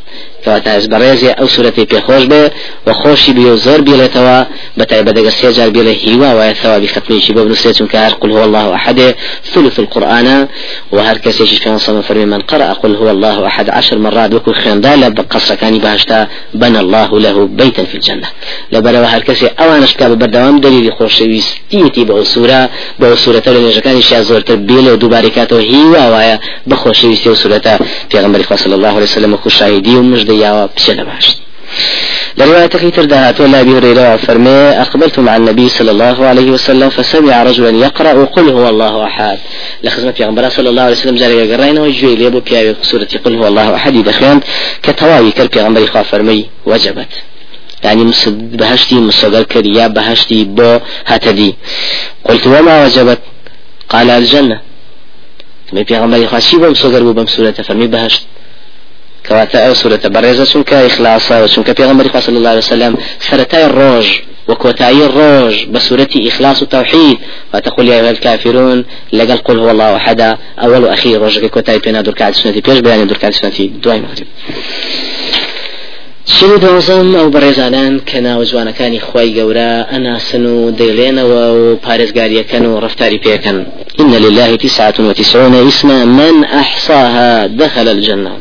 کەواتە 0.43 0.69
ئەس 0.75 0.85
بەڕێزێ 0.91 1.31
ئەو 1.39 1.47
سورەتی 1.55 1.85
پێخۆش 1.91 2.23
بێ 2.31 2.43
و 2.87 2.89
خۆشی 3.01 3.33
بێ 3.37 3.45
و 3.53 3.57
زۆر 3.65 3.79
بێڵێتەوە 3.87 4.37
بەتای 4.77 5.03
بەدەگە 5.07 5.31
سێجار 5.39 5.69
بێڵێ 5.75 5.93
هیوا 6.03 6.31
وایە 6.37 6.55
ثوابی 6.61 6.87
ختمیشی 6.87 7.33
بۆ 7.35 7.41
بنووسێ 7.45 7.71
چونکە 7.77 7.97
هەر 8.05 8.13
قل 8.21 8.31
هو 8.31 8.43
الله 8.47 8.75
أحد 8.75 8.99
ثلث 9.53 9.79
القرآن 9.79 10.47
وهر 10.91 11.17
كسيش 11.17 11.51
في 11.59 11.77
صلى 11.77 12.01
فرمي 12.03 12.25
من 12.25 12.41
قرأ 12.41 12.73
قل 12.73 12.95
هو 12.95 13.09
الله 13.11 13.47
أحد 13.47 13.69
عشر 13.69 13.97
مرات 13.97 14.33
وكل 14.33 14.53
خيندال 14.53 15.13
بقصر 15.13 15.55
كان 15.55 15.77
بهشتا 15.77 16.27
بنى 16.53 16.79
الله 16.79 17.19
له 17.19 17.37
بيتا 17.45 17.83
في 17.83 17.95
الجنة. 17.95 18.27
لبلا 18.71 18.99
وهر 19.01 19.21
كسي 19.21 19.47
أوانش 19.59 19.93
كاب 19.93 20.19
بردوام 20.19 20.59
دليل 20.59 20.93
خوشويستيتي 20.93 22.03
بأو 22.03 22.23
سورة 22.23 22.69
بأو 22.99 23.15
سورة 23.15 23.43
لنجكان 23.47 24.01
شيء 24.01 24.21
زور 24.21 24.41
تبيل 24.41 24.89
ودوباركاته 24.91 25.59
هيوا 25.59 26.07
ويا 26.15 26.39
بخوشويستي 26.67 27.29
وسورة 27.29 27.79
في 28.09 28.19
غمر 28.19 28.41
صلى 28.55 28.75
الله 28.75 28.87
عليه 28.87 29.03
وسلم 29.03 29.33
وكل 29.33 29.51
شاهدي 29.51 29.95
ومجد 29.95 30.29
لە 30.39 31.03
باشت 31.03 31.37
لرواية 32.37 32.65
كثير 32.65 33.05
دهات 33.05 33.41
ولا 33.41 33.61
أبي 33.61 33.77
هريرة 33.77 34.15
فرمي 34.15 34.49
أقبلت 34.49 35.19
مع 35.19 35.35
النبي 35.35 35.69
صلى 35.69 35.91
الله 35.91 36.25
عليه 36.25 36.51
وسلم 36.51 36.89
فسمع 36.89 37.43
رجلا 37.43 37.69
يقرأ 37.69 38.25
قل 38.25 38.49
هو 38.49 38.69
الله 38.69 39.05
أحد. 39.05 39.39
لخزمة 39.83 40.11
في 40.11 40.49
صلى 40.49 40.69
الله 40.69 40.81
عليه 40.81 40.95
وسلم 40.95 41.15
جاري 41.15 41.53
قرينا 41.53 41.81
وجوي 41.81 42.15
ليبو 42.15 42.39
بيا 42.39 42.75
سورة 42.81 43.07
قل 43.25 43.35
هو 43.35 43.47
الله 43.47 43.75
أحد 43.75 43.93
دخلان 43.93 44.39
كتواوي 44.83 45.31
كالبي 45.31 45.59
غنبري 45.59 45.87
فرمي 45.87 46.49
وجبت. 46.65 47.07
يعني 47.83 48.11
بهشتي 48.27 48.95
مسجل 48.95 49.43
كريا 49.43 49.87
بهشتي 49.87 50.43
بو 50.43 50.79
هتدي 51.05 51.55
قلت 52.25 52.47
وما 52.47 52.85
وجبت؟ 52.85 53.19
قال 53.89 54.09
الجنة. 54.09 54.59
في 55.87 55.97
غنبري 55.99 56.27
خوا 56.27 56.39
شي 56.39 56.57
بمسجل 56.57 57.13
بمسورة 57.13 57.51
فرمي 57.51 57.87
بهشت 57.87 58.21
كواتا 59.27 59.67
أو 59.67 59.73
سورة 59.73 59.99
بريزة 60.05 60.43
سنك 60.43 60.73
إخلاصا 60.73 61.43
وسنك 61.43 61.71
في 61.71 62.19
صلى 62.19 62.37
الله 62.37 62.49
عليه 62.49 62.57
وسلم. 62.57 62.97
سرتاي 63.19 63.65
الروج 63.65 64.07
وكوتاي 64.47 65.05
الروج 65.05 65.65
بسورة 65.65 66.09
إخلاص 66.15 66.61
التوحيد. 66.61 67.17
وتقول 67.53 67.87
يا 67.87 67.95
أيها 67.95 68.11
الكافرون 68.11 68.85
لقل 69.13 69.37
قل 69.37 69.59
هو 69.59 69.71
الله 69.71 69.95
أحد. 69.95 70.37
أول 70.59 70.83
وأخير 70.83 71.21
روج 71.21 71.45
كوتاي 71.45 71.79
بين 71.79 72.03
دور 72.03 72.13
كعد 72.13 72.33
سنتي. 72.33 72.61
بيش 72.61 72.79
بيان 72.79 73.07
دور 73.07 73.17
كعد 73.17 73.33
سنتي. 73.33 73.67
دواي 73.67 73.99
مغرب 74.01 74.27
شنو 76.25 76.57
دوزم 76.57 77.15
أو 77.15 77.29
بريزانان 77.29 77.99
كنا 77.99 78.37
وجوانا 78.37 78.71
كاني 78.71 78.99
خواي 78.99 79.41
قورا. 79.41 79.81
أنا 79.91 80.19
سنو 80.19 80.69
ديلين 80.69 81.19
و 81.19 81.75
بارزقاريا 81.75 82.41
كانوا 82.41 82.79
رفتاري 82.79 83.17
بيكن. 83.17 83.65
إن 83.99 84.11
لله 84.15 84.55
تسعة 84.55 84.93
وتسعون 84.99 85.67
اسما 85.67 86.05
من 86.05 86.43
أحصاها 86.43 87.47
دخل 87.47 87.87
الجنة. 87.87 88.37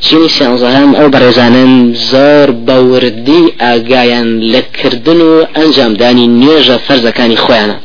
چینی 0.00 0.28
سیانزەهان 0.36 0.90
ئەو 0.98 1.08
بەڕێزانن 1.14 1.72
زۆر 2.10 2.48
بەوردی 2.66 3.42
ئاگایان 3.62 4.28
لەکردن 4.52 5.20
و 5.30 5.32
ئەنجامدانی 5.56 6.26
نوێژە 6.40 6.76
فەرزەکانی 6.86 7.38
خۆیانە. 7.44 7.76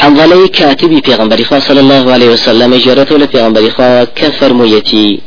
حنظلي 0.00 0.48
كاتبي 0.48 1.00
پیغمبر 1.00 1.42
خوا 1.48 1.60
صلى 1.60 1.80
الله 1.80 2.12
عليه 2.12 2.30
وسلم 2.34 2.76
جرته 2.76 3.16
لبيغمبر 3.18 3.70
خوا 3.70 4.04
كفرميتي 4.04 5.20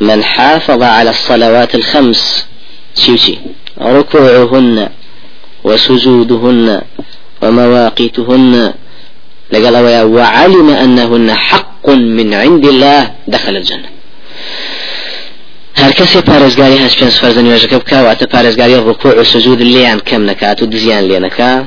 من 0.00 0.24
حافظ 0.24 0.82
على 0.82 1.10
الصلوات 1.10 1.74
الخمس. 1.74 2.46
شيوشي 3.02 3.38
ركوعهن 3.80 4.88
وسجودهن 5.64 6.80
ومواقيتهن 7.42 8.74
لقال 9.52 9.76
وعلم 10.16 10.68
أنهن 10.70 11.28
حق. 11.34 11.75
من 11.94 12.34
عند 12.34 12.66
الله 12.66 13.10
دخل 13.28 13.56
الجنة. 13.56 13.88
هەر 15.76 15.92
کەسێ 15.92 16.20
پارێزگاری 16.30 16.78
هەست 16.84 16.96
پێنج 17.00 17.14
فەرزە 17.22 17.40
نوێژەکە 17.46 17.76
بکواتە 17.82 18.26
پارێزگاری 18.34 18.76
ڕکوع 18.88 19.18
و 19.18 19.24
سجود 19.24 19.62
لیان 19.62 20.00
کەم 20.08 20.22
نکات 20.30 20.62
و 20.62 20.66
دزیان 20.66 21.04
لێ 21.08 21.18
نەکا 21.26 21.64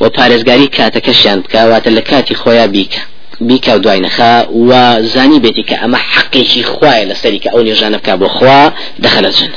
و 0.00 0.08
پارێزگاری 0.08 0.68
کاتەکەشیان 0.76 1.38
بکواتە 1.44 1.88
لە 1.96 2.02
کاتی 2.10 2.34
خۆیان 2.34 2.70
بیکە. 2.76 3.02
بیکە 3.48 3.68
و 3.68 3.78
دوای 3.78 4.00
نەخا 4.00 4.48
و 4.68 5.02
زانی 5.02 5.40
بێتی 5.40 5.64
کە 5.68 5.76
ئەمە 5.82 5.98
حقێکی 6.12 6.62
خوایە 6.72 7.04
لەسەری 7.10 7.40
کە 7.44 7.48
ئەو 7.54 7.62
نێژانە 7.68 7.98
بکە 8.00 8.14
بۆ 8.20 8.28
خوا 8.28 8.72
دەخەلە 9.04 9.30
جن 9.38 9.52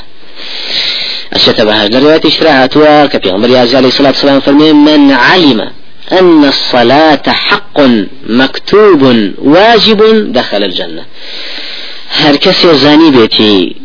أشت 1.32 1.60
بهاج 1.60 1.96
لرواية 1.96 2.20
اشتراعات 2.24 2.74
كبيغمبر 3.12 3.50
يازي 3.50 3.76
عليه 3.76 3.88
الصلاة 3.88 4.08
والسلام 4.08 4.40
فرمي 4.40 4.72
من 4.72 5.10
علم 5.10 5.70
أن 6.12 6.44
الصلاة 6.44 7.22
حق 7.26 7.80
مكتوب 8.28 9.02
واجب 9.38 10.32
دخل 10.32 10.64
الجنة. 10.64 11.04
هەر 12.20 12.36
کەسێ 12.44 12.74
زانی 12.74 13.10
بێتی 13.16 13.76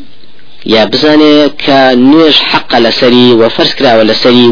یا 0.66 0.86
بزانێ 0.86 1.50
حق 2.52 2.72
لەسەری 2.86 3.30
و 3.40 3.50
فەرز 3.50 3.72
کراوە 3.78 4.04
لەسەری 4.10 4.46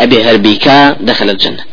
ئەبێ 0.00 0.18
هەربیکە 0.26 0.78
دەخل 1.08 1.28
الجنة. 1.34 1.64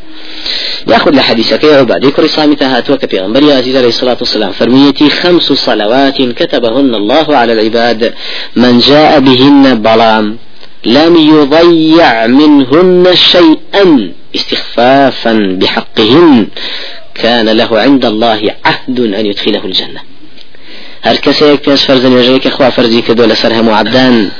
ياخذ 0.88 1.12
لحديثك 1.12 1.64
يا 1.64 1.78
عبادي 1.78 2.12
كل 2.12 2.30
صامت 2.30 2.64
هاتوك 2.64 3.06
في 3.06 3.20
غنبري 3.20 3.54
عزيز 3.54 3.76
عليه 3.76 3.88
الصلاة 3.88 4.18
والسلام 4.20 4.52
فرميتي 4.52 5.10
خمس 5.10 5.44
صلوات 5.44 6.22
كتبهن 6.22 6.96
الله 6.96 7.38
على 7.38 7.54
العباد 7.54 8.14
من 8.56 8.80
جاء 8.80 9.20
بهن 9.20 9.82
بلام 9.82 10.38
لم 10.86 11.16
يضيع 11.16 12.28
منهن 12.28 13.16
شيئا 13.16 14.12
استخفافا 14.36 15.58
بحقهن. 15.62 16.48
كان 17.16 17.50
له 17.50 17.80
عند 17.80 18.06
الله 18.06 18.42
عهد 18.66 19.00
أن 19.00 19.26
يدخله 19.26 19.66
الجنة. 19.66 20.02
هەر 21.08 21.18
کەسێک 21.26 21.60
پێش 21.66 21.82
فەرزە 21.88 22.08
نوێژەیەکە 22.14 22.50
خوا 22.56 22.70
فەرزی 22.76 23.02
کردو 23.08 23.30
لەسەر 23.32 23.52
هەموو 23.58 23.78
عبدان 23.82 24.32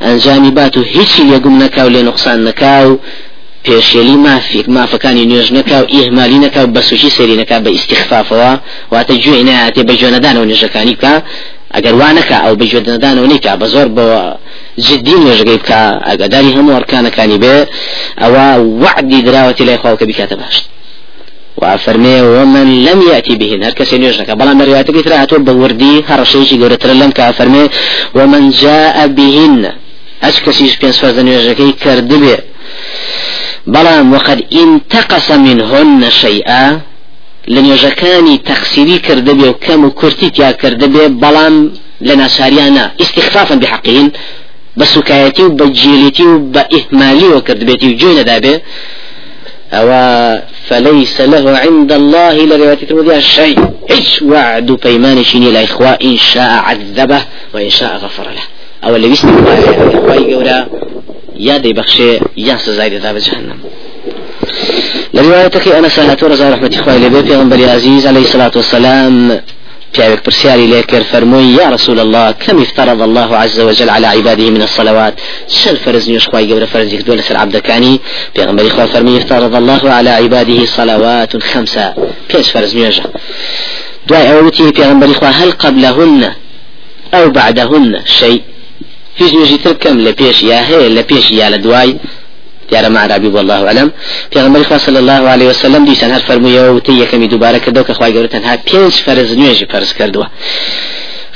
ئەنجامی 0.00 0.50
بات 0.50 0.76
و 0.76 0.82
هیچی 0.82 1.22
لێگوم 1.30 1.56
نەکاو 1.62 1.88
لێ 1.94 2.02
نقصان 2.08 2.38
نەکاو 2.48 2.98
پێشێلی 3.66 4.16
مافێک 4.26 4.66
مافەکانی 4.76 5.24
نوێژ 5.30 5.48
نەکا 5.58 5.78
و 5.82 5.86
ئیهمالی 5.94 6.38
نەکا 6.44 6.60
و 6.64 6.72
بەسوشی 6.74 7.10
سێری 7.16 7.36
نەکا 7.42 7.56
بە 7.64 7.70
ئیسیخفافەوە 7.76 8.52
واتە 8.92 9.14
گوێ 9.24 9.42
نایاتێ 9.48 9.82
بە 9.88 9.94
جوێنەدانەوە 10.00 10.46
نوێژەکانی 10.50 10.94
بکە 10.96 11.14
ئەگەر 11.74 11.94
وانەکە 12.00 12.36
ئەو 12.44 12.54
بە 12.60 12.64
جوێنەدانەوە 12.70 13.26
نیکا 13.32 13.52
بە 13.60 13.66
زۆر 13.74 13.88
بەوە 13.96 14.22
جدی 14.86 15.16
نوێژەکەی 15.22 15.58
بکە 15.62 15.80
ئەگەداری 16.08 16.54
هەموو 16.56 16.76
ئەرکانەکانی 16.76 17.38
بێ 17.42 17.56
ئەوە 18.22 18.46
وعدی 18.82 19.20
دراوەتی 19.26 19.64
لای 19.68 19.78
خواوکە 19.82 20.04
بیکاتە 20.10 20.36
باشت 20.42 20.64
وفرمي 21.62 22.20
ومن 22.20 22.84
لم 22.84 22.98
يأتي 23.12 23.34
بهن 23.40 23.62
هر 23.64 23.72
كسي 23.78 23.98
نيوجنك 23.98 24.30
بلا 24.30 24.52
مرياتك 24.54 24.96
ترى 25.04 25.38
بوردي 25.48 26.04
هر 26.08 26.24
شيء 26.24 26.50
قولة 26.62 26.84
لم 27.02 27.10
كافرمي 27.10 27.64
ومن 28.14 28.50
جاء 28.50 29.06
بهن 29.06 29.72
اش 30.22 30.40
كسيش 30.40 30.76
بينس 30.80 30.98
فرزن 30.98 31.24
نيوجنك 31.24 31.60
كردبه 31.82 32.38
بلام 33.66 34.12
وقد 34.12 34.38
انتقص 34.62 35.30
منهن 35.30 36.10
شيئا 36.10 36.80
لن 37.48 37.66
يجكاني 37.66 38.38
تقصيري 38.38 38.98
كردبه 38.98 39.48
وكم 39.48 39.88
كرتيت 39.88 40.38
يا 40.38 40.50
كردبه 40.50 41.06
بلام 41.06 41.72
لنا 42.00 42.28
شاريانا 42.28 42.92
استخفافا 43.00 43.54
بحقهن 43.54 44.10
بسكايتي 44.76 45.42
وبجيلتي 45.42 46.26
وبإهمالي 46.26 47.28
وكردبتي 47.28 47.88
وجوين 47.94 48.24
دابه 48.24 48.60
أو 49.72 49.88
فليس 50.68 51.20
له 51.20 51.58
عند 51.58 51.92
الله 51.92 52.32
لرواية 52.32 52.78
الترمذي 52.82 53.20
شيء 53.20 53.58
إيش 53.90 54.22
وعد 54.22 54.72
بيمان 54.84 55.24
شيني 55.24 55.48
الإخوة 55.48 55.88
إن 55.88 56.16
شاء 56.16 56.50
عذبه 56.50 57.20
وإن 57.54 57.70
شاء 57.70 57.96
غفر 57.96 58.22
له. 58.22 58.42
أو 58.84 58.96
اللي 58.96 59.08
بيستمع 59.08 59.58
الإخوة 59.58 60.14
يقول 60.14 60.50
يا 61.36 61.56
دي 61.56 61.72
بخشي 61.72 62.18
يا 62.36 62.56
سزايد 62.56 62.94
ذاب 62.94 63.16
جهنم. 63.16 63.58
لروايتك 65.22 65.68
أنا 65.68 65.88
سهلت 65.88 66.22
ورزا 66.22 66.50
رحمة 66.50 66.70
إخوة 66.74 66.96
لبي 66.96 67.22
في 67.22 67.36
غنبري 67.36 67.70
عزيز 67.70 68.06
عليه 68.06 68.20
الصلاة 68.20 68.50
والسلام 68.56 69.40
پیاوێک 69.94 70.20
پرسیاری 70.26 70.66
لێ 70.72 70.82
کرد 70.82 71.06
فەرمووی 71.12 71.58
یا 71.58 71.68
رسول 71.68 71.98
الله 71.98 72.32
كم 72.32 72.58
افترض 72.58 73.02
الله 73.02 73.36
عز 73.36 73.60
وجل 73.60 73.90
على 73.90 74.06
عباده 74.06 74.50
من 74.50 74.62
الصلوات؟ 74.62 75.14
شل 75.48 75.76
فرز 75.76 76.10
نيوش 76.10 76.28
خواي 76.28 76.52
قبل 76.52 76.66
فرز 76.66 76.92
يكدو 76.92 77.14
لسر 77.14 77.36
عبد 77.36 77.56
كاني 77.56 78.00
پیغمبر 78.38 78.68
خوا 78.68 78.86
فرمي 78.86 79.16
افترض 79.18 79.54
الله 79.54 79.90
على 79.90 80.10
عباده 80.10 80.66
صلوات 80.66 81.42
خمسة. 81.42 81.94
كيش 82.28 82.50
فرز 82.50 82.76
نيوش 82.76 83.00
دعاء 84.08 84.38
أولتي 84.38 84.72
پیغمبر 84.72 85.12
خوا 85.12 85.28
هل 85.28 85.52
قبلهن 85.52 86.32
أو 87.14 87.30
بعدهن 87.30 88.00
شيء؟ 88.06 88.42
هیچ 89.20 89.32
نوێژی 89.32 89.58
تر 89.64 89.74
کەم 89.82 89.96
لە 90.06 90.12
پێش 90.20 90.42
یا 90.42 90.58
هەیە 90.68 90.88
لە 90.96 91.02
پێش 91.12 91.30
یا 91.30 91.50
لە 91.50 91.58
دوای؟ 91.64 91.96
دیارە 92.70 92.88
معرابی 92.88 93.26
والله 93.26 93.68
علم. 93.70 93.92
پیغمبر 94.30 94.62
خوا 94.62 94.78
صلی 94.78 94.96
الله 94.96 95.28
عليه 95.28 95.48
وسلم 95.50 95.84
دیسان 95.84 96.10
هەر 96.18 96.22
فەرموویەوە 96.28 96.70
وتی 96.76 96.92
یەکەمی 97.04 97.28
دووبارە 97.32 97.58
کردەوە 97.64 97.86
کە 97.88 97.90
خوای 97.90 98.12
گەورە 98.14 98.30
تەنها 98.34 98.56
پێنج 98.68 98.94
فەرز 99.06 99.30
نوێژی 99.40 99.66
فەرز 99.72 99.92
کردووە 99.98 100.26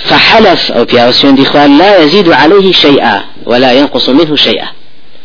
فحلف 0.09 0.73
أو 0.73 0.85
بياوسون 0.85 1.35
دي 1.35 1.45
لا 1.79 2.03
يزيد 2.03 2.29
عليه 2.33 2.73
شيئا 2.73 3.25
ولا 3.47 3.73
ينقص 3.73 4.09
منه 4.09 4.37
شيئا 4.37 4.69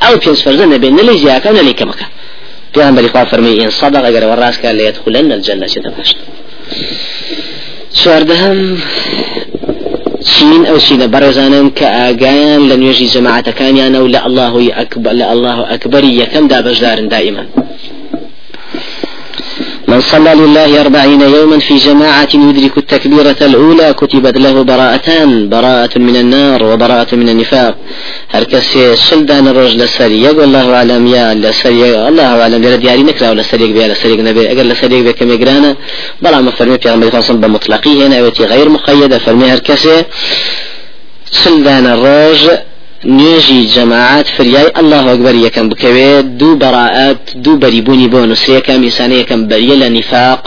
أو 0.02 0.16
بينس 0.18 0.42
فرزنا 0.42 0.78
بين 0.78 1.00
اللي 1.00 1.18
زياك 1.18 1.48
أنا 1.48 1.60
لي 1.60 1.74
كمك 1.74 2.02
پیغمبر 2.74 3.08
خوا 3.08 3.24
فرمي 3.24 3.64
إن 3.66 3.70
صدق 3.70 4.06
أجر 4.06 4.28
وراس 4.28 4.58
قال 4.60 4.76
ليدخلن 4.76 5.32
الجنة 5.32 5.68
شتباشت 5.68 6.18
سواردهم 7.92 8.78
چین 10.34 10.62
ئەو 10.70 10.78
چینە 10.86 11.08
بەڕێزانن 11.14 11.68
کە 11.78 11.88
ئاگایان 11.98 12.62
لە 12.70 12.76
نوێژی 12.82 13.12
جەماعەتەکانیانە 13.14 14.00
و 14.02 14.08
لە 14.16 14.20
الله 14.28 14.54
ئەکبەر 14.78 15.14
لە 15.20 15.26
الله 15.34 15.58
ئەکبەری 15.72 16.12
یەکەمدا 16.22 16.60
بەشدارن 16.66 17.08
دائما. 17.14 17.44
من 19.92 20.02
صلى 20.02 20.34
لله 20.42 20.82
أربعين 20.82 21.22
يوما 21.22 21.60
في 21.60 21.76
جماعة 21.76 22.32
يدرك 22.34 22.78
التكبيرة 22.78 23.40
الأولى 23.50 23.88
كتبت 23.94 24.36
له 24.46 24.56
براءتان 24.70 25.50
براءة 25.50 25.94
من 26.08 26.16
النار 26.24 26.60
وبراءة 26.64 27.12
من 27.16 27.30
النفاق. 27.30 27.76
هر 28.34 28.44
کسی 28.44 28.96
شلدان 28.96 29.48
الرجل 29.48 29.78
لسر 29.78 30.12
يقول 30.12 30.44
الله 30.44 30.76
أعلم 30.76 31.08
يا 31.08 31.34
لسر 31.34 31.70
الله 32.10 32.42
أعلم 32.42 32.64
يا 32.64 32.76
دياري 32.76 33.04
نكرا 33.04 33.30
ولا 33.30 33.44
سر 33.44 33.62
يقبل 33.62 33.92
لسر 33.92 34.10
نبي 34.30 34.52
أجر 34.52 34.64
لسر 34.64 34.92
يقبل 34.92 35.12
كم 35.12 35.30
يقرانا 35.36 35.76
بلا 36.22 36.42
ما 36.42 36.52
فرمي 36.52 36.78
في 36.82 36.90
عمر 36.90 37.10
خاصة 37.12 37.34
بمطلقي 37.34 37.94
هنا 38.06 38.18
غير 38.54 38.70
مقيدة 38.70 39.18
فرمي 39.26 39.46
هر 39.54 39.60
کسی 39.70 39.96
شلدان 41.44 41.86
الرجل 41.96 42.58
نوێژی 43.06 43.62
جەماعات 43.76 44.28
فریای 44.38 44.72
الله 44.76 45.04
ئەکبەر 45.12 45.36
یەکەم 45.46 45.66
بکەوێت 45.72 46.26
دوو 46.40 46.60
بەڕائەت 46.62 47.24
دوو 47.44 47.60
بەریبوونی 47.64 48.08
بۆ 48.14 48.20
نووسەیەەکە 48.32 48.74
میسانە 48.84 49.16
یەکەم 49.22 49.42
بەریە 49.50 49.76
لە 49.82 49.88
نیفاق 49.98 50.46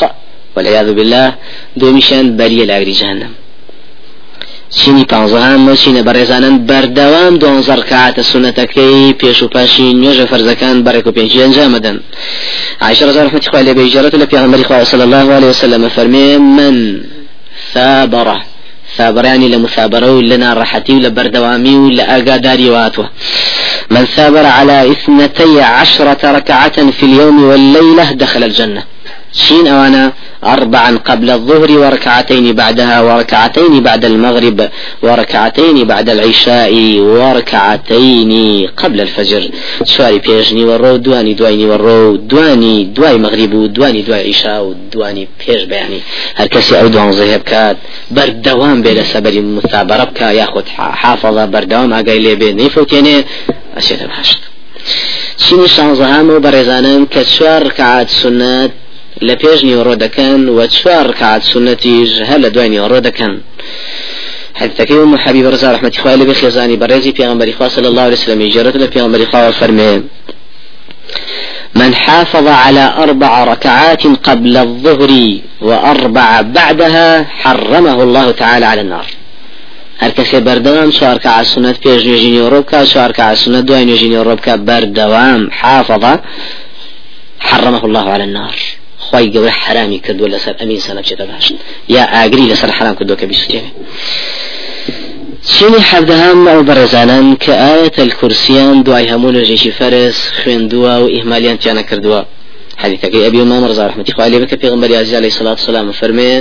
والعياذ 0.56 0.88
بالله 0.98 1.28
دومیشان 1.80 2.26
بەریە 2.38 2.64
لاگری 2.70 2.94
جهنم. 3.00 3.32
چینی 4.78 5.04
پانزەهان 5.12 5.60
چینە 5.82 6.02
بەڕێزانن 6.08 6.54
بەردەوام 6.68 7.34
دوانزە 7.42 7.74
ڕکعاتە 7.80 8.22
سونەتەکەی 8.30 9.14
پێش 9.20 9.38
و 9.42 9.48
پاشی 9.54 9.88
نوێژە 10.00 10.26
فەرزەکان 10.32 10.76
بەڕێک 10.86 11.06
و 11.06 11.14
پێنجی 11.16 11.42
ئەنجامەدەن 11.44 11.96
عائشة 12.80 13.04
رضي 13.06 13.18
الله 13.18 13.30
عنها 13.30 13.62
لە 13.68 13.72
بێژارەت 13.78 14.14
لە 14.22 14.64
خوا 14.68 14.84
صلى 14.84 15.04
الله 15.08 15.26
عليه 15.36 15.46
وسلم 15.46 15.88
فەرمێ 15.88 16.28
من 16.58 16.76
ثابره. 17.74 18.51
ثابراني 18.96 19.48
لمثابرة 19.48 20.20
لنا 20.20 20.54
راحتي 20.54 20.92
ولبردوامي 20.92 21.76
ولا 21.76 22.16
أقاداري 22.16 22.70
واتوه 22.70 23.10
من 23.90 24.04
ثابر 24.04 24.46
على 24.46 24.90
اثنتي 24.90 25.62
عشرة 25.62 26.32
ركعة 26.32 26.90
في 26.90 27.02
اليوم 27.02 27.44
والليلة 27.44 28.12
دخل 28.12 28.44
الجنة. 28.44 28.82
شين 29.32 29.66
أوانا 29.66 30.12
أربعا 30.44 30.96
قبل 30.96 31.30
الظهر 31.30 31.70
وركعتين 31.78 32.52
بعدها 32.52 33.00
وركعتين 33.00 33.80
بعد 33.82 34.04
المغرب 34.04 34.68
وركعتين 35.02 35.84
بعد 35.84 36.10
العشاء 36.10 36.72
وركعتين 37.00 38.32
قبل 38.76 39.00
الفجر. 39.00 39.50
شواري 39.84 40.18
بيجني 40.18 40.64
ورو 40.64 40.96
دواني 40.96 41.34
دواني 41.34 41.64
ورو 41.66 42.16
دواني 42.16 42.84
دواي 42.84 43.18
مغرب 43.18 43.72
دواني 43.72 44.02
دواي 44.02 44.28
عشاء 44.28 44.74
دواني 44.92 45.28
بيج 45.46 45.64
بيعني 45.64 46.00
هر 46.36 46.46
كسي 46.46 46.80
أو 46.80 46.86
دوان 46.86 47.12
زهب 47.12 47.40
كات 47.40 47.76
بردوام 48.10 48.82
بلا 48.82 49.02
سبري 49.02 49.40
مثابرة 49.40 50.04
بكا 50.04 50.30
ياخد 50.30 50.68
حافظة 50.76 51.44
بردوام 51.44 51.92
أقاي 51.92 52.18
لي 52.18 52.34
بي 52.34 52.52
نيفوتيني 52.52 53.24
أشياء 53.76 54.04
الحشد 54.04 54.38
شيني 55.38 55.68
شانزهامو 55.68 56.38
برزانن 56.40 57.06
كتشوار 57.06 57.62
ركعات 57.66 58.10
سنات 58.10 58.70
لە 59.28 59.34
پێش 59.42 59.58
نیوەڕۆ 59.68 59.94
دەکەن 60.04 60.40
و 60.56 60.66
چوار 60.66 61.04
ڕکعات 61.12 61.42
سنەتیش 61.52 62.10
هەر 62.28 62.38
لە 62.44 62.48
دوای 62.54 62.68
نیوەڕۆ 62.74 62.98
دەکەن 63.08 63.34
حديثك 64.60 64.90
يوم 64.90 65.16
حبيب 65.16 65.46
رضا 65.46 65.72
رحمة 65.72 65.92
الله 65.98 66.12
عليه 66.12 66.24
بخزاني 66.24 66.76
برزي 66.76 67.12
في 67.12 67.26
أمر 67.26 67.48
صلى 67.68 67.88
الله 67.88 68.02
عليه 68.02 68.12
وسلم 68.12 68.48
جرت 68.48 68.92
في 68.92 69.00
أمر 69.00 69.20
فرمي 69.60 70.02
من 71.74 71.94
حافظ 71.94 72.46
على 72.48 72.94
أربع 72.98 73.44
ركعات 73.44 74.06
قبل 74.06 74.56
الظهر 74.56 75.12
وأربع 75.60 76.40
بعدها 76.40 77.22
حرمه 77.22 78.02
الله 78.02 78.30
تعالى 78.30 78.66
على 78.66 78.80
النار. 78.80 79.06
هر 79.98 80.10
کسی 80.10 80.40
بردوام 80.40 80.90
چهار 80.90 81.16
ركعة 81.16 81.42
سنت 81.42 81.76
پیش 81.80 82.06
نجینی 82.06 82.40
روبکا 82.40 82.84
چهار 82.84 83.10
ركعة 83.10 83.34
سنت 83.34 83.64
دوای 83.64 83.84
نجینی 83.84 84.16
روبکا 84.16 84.56
بردوام 84.56 85.50
حافظ 85.60 86.18
حرمه 87.38 87.84
الله 87.84 88.10
على 88.10 88.24
النار. 88.24 88.81
خی 89.12 89.26
گەورە 89.34 89.52
حرامی 89.62 90.00
کردووە 90.06 90.28
لەسەر 90.34 90.54
ئەمین 90.60 90.80
سەنە 90.86 91.00
بچێتە 91.04 91.24
باشن 91.30 91.56
یا 91.96 92.04
ئاگری 92.14 92.50
لەسەر 92.52 92.70
حرام 92.76 92.94
کردو 92.98 93.14
کە 93.20 93.26
بیستێنێ 93.30 93.70
چینی 95.50 95.80
حەفدەهام 95.88 96.40
ئەو 96.50 96.60
بەڕێزانان 96.68 97.26
کە 97.44 97.54
ئاەتە 97.62 98.00
الکورسیان 98.06 98.76
دوای 98.86 99.06
هەموو 99.12 99.34
نوێژێکی 99.34 99.72
فەرس 99.78 100.18
خوێندووە 100.38 100.94
و 101.02 101.06
ئیهمالیان 101.14 101.56
تیانە 101.62 101.84
کردووە. 101.90 102.22
حديثك 102.82 103.14
أبي 103.14 103.42
أمام 103.42 103.64
رضا 103.64 103.86
رحمة 103.86 104.04
الله 104.12 104.38
بك 104.38 104.52
في 104.60 104.68
غنبري 104.68 104.96
عزيز 104.96 105.14
عليه 105.14 105.28
الصلاة 105.34 105.50
والسلام 105.50 105.92
فرمي 105.92 106.32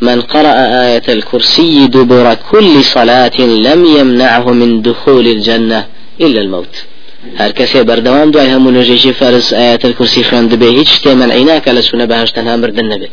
من 0.00 0.18
قرأ 0.20 0.54
آية 0.86 1.06
الكرسي 1.16 1.86
دبر 1.86 2.26
كل 2.50 2.84
صلاة 2.96 3.38
لم 3.40 3.80
يمنعه 3.98 4.46
من 4.60 4.82
دخول 4.82 5.26
الجنة 5.26 5.80
إلا 6.20 6.40
الموت. 6.40 6.74
هەر 7.40 7.52
کەسێ 7.58 7.80
بەردەوام 7.88 8.28
دوای 8.32 8.48
هەموو 8.54 8.74
نوێژێکی 8.76 9.12
فەرز 9.20 9.46
ئاەتە 9.58 9.88
کورسی 9.98 10.22
خوێندبێ 10.28 10.68
هیچ 10.78 10.88
شتێ 10.96 11.12
من 11.20 11.30
عیناکە 11.38 11.70
لە 11.76 11.82
سونە 11.88 12.06
بەهشتەنها 12.10 12.54
مردن 12.62 12.86
نەبێت 12.92 13.12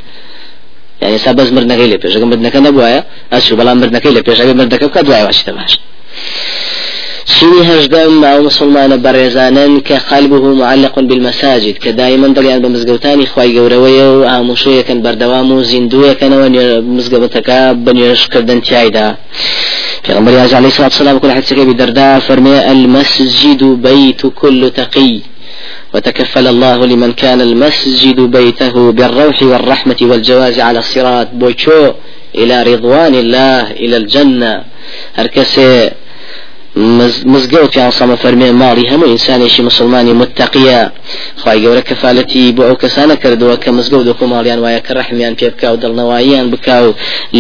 یعنی 1.01 1.17
سا 1.17 1.31
بەس 1.37 1.49
مردنەکەی 1.55 1.87
لێ 1.91 1.97
پێشەکە 2.03 2.25
مردنەکە 2.31 2.59
نەبووایە 2.67 3.01
ئەچوو 3.33 3.57
بەڵام 3.59 3.77
مردنەکەی 3.81 4.13
لە 4.17 4.21
پێشەکە 4.27 4.53
مردەکە 4.59 4.85
بکە 4.89 5.01
دوای 5.07 5.23
واشتە 5.27 5.51
باشت 5.57 5.79
سوي 7.25 7.61
هجدم 7.69 8.11
مع 8.21 8.39
مسلمان 8.39 9.01
برزانان 9.01 9.79
كقلبه 9.79 10.45
معلق 10.61 10.99
بالمساجد 10.99 11.77
كدائما 11.77 12.27
دليان 12.27 12.61
بمزقوتاني 12.61 13.25
خواي 13.25 13.59
قوروية 13.59 14.07
وعاموشوية 14.19 14.81
كان 14.81 15.01
بردوام 15.01 15.51
وزندوية 15.51 16.13
كان 16.13 16.33
ونير 16.33 16.81
مزقبتك 16.81 17.49
بنيرش 17.85 18.27
كردن 18.27 18.61
تيايدا 18.61 19.17
في 20.05 20.13
غمر 20.13 20.37
عليه 20.37 20.67
الصلاة 20.67 20.87
والسلام 20.87 21.17
كل 21.17 21.31
حد 21.31 21.43
سكي 21.43 21.65
بدرداء 21.65 22.19
فرمي 22.19 22.71
المسجد 22.71 23.63
بيت 23.63 24.21
كل 24.27 24.71
تقي 24.75 25.21
وتكفل 25.93 26.47
الله 26.47 26.85
لمن 26.85 27.11
كان 27.13 27.41
المسجد 27.41 28.19
بيته 28.19 28.91
بالروح 28.91 29.43
والرحمة 29.43 29.97
والجواز 30.01 30.59
على 30.59 30.79
الصراط. 30.79 31.27
بوشو 31.33 31.91
إلى 32.35 32.63
رضوان 32.63 33.15
الله 33.15 33.71
إلى 33.71 33.97
الجنة. 33.97 34.63
هركسي 35.15 35.91
مزگەوتیان 37.33 37.91
سەمە 37.99 38.15
فەرمێ 38.23 38.49
ماڵی 38.61 38.89
هەموو 38.91 39.11
ئینسانێکی 39.11 39.61
مسلمانی 39.69 40.13
متتەقیە 40.21 40.81
خی 41.41 41.57
گەورە 41.63 41.83
کەفاەتی 41.89 42.53
بۆ 42.55 42.63
ئەو 42.67 42.75
کەسانە 42.83 43.15
کردووە 43.23 43.55
کە 43.63 43.69
مزگەوت 43.77 44.07
و 44.21 44.27
ماڵیان 44.33 44.59
وایە 44.63 44.81
کە 44.85 44.91
ڕحمیان 44.99 45.33
پێ 45.39 45.47
بکە 45.53 45.67
و 45.71 45.79
دڵنەوەییان 45.83 46.47
بکە 46.53 46.77
و 46.85 46.89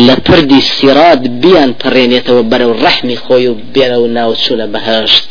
لە 0.07 0.15
پردی 0.25 0.61
سیرات 0.75 1.21
بیان 1.43 1.71
پەڕێنێتەوە 1.81 2.41
بەرەو 2.51 2.71
ڕحمی 2.83 3.17
خۆی 3.23 3.47
و 3.51 3.57
بێرە 3.73 3.97
و 4.03 4.07
ناوچوونە 4.17 4.67
بەهشت. 4.73 5.25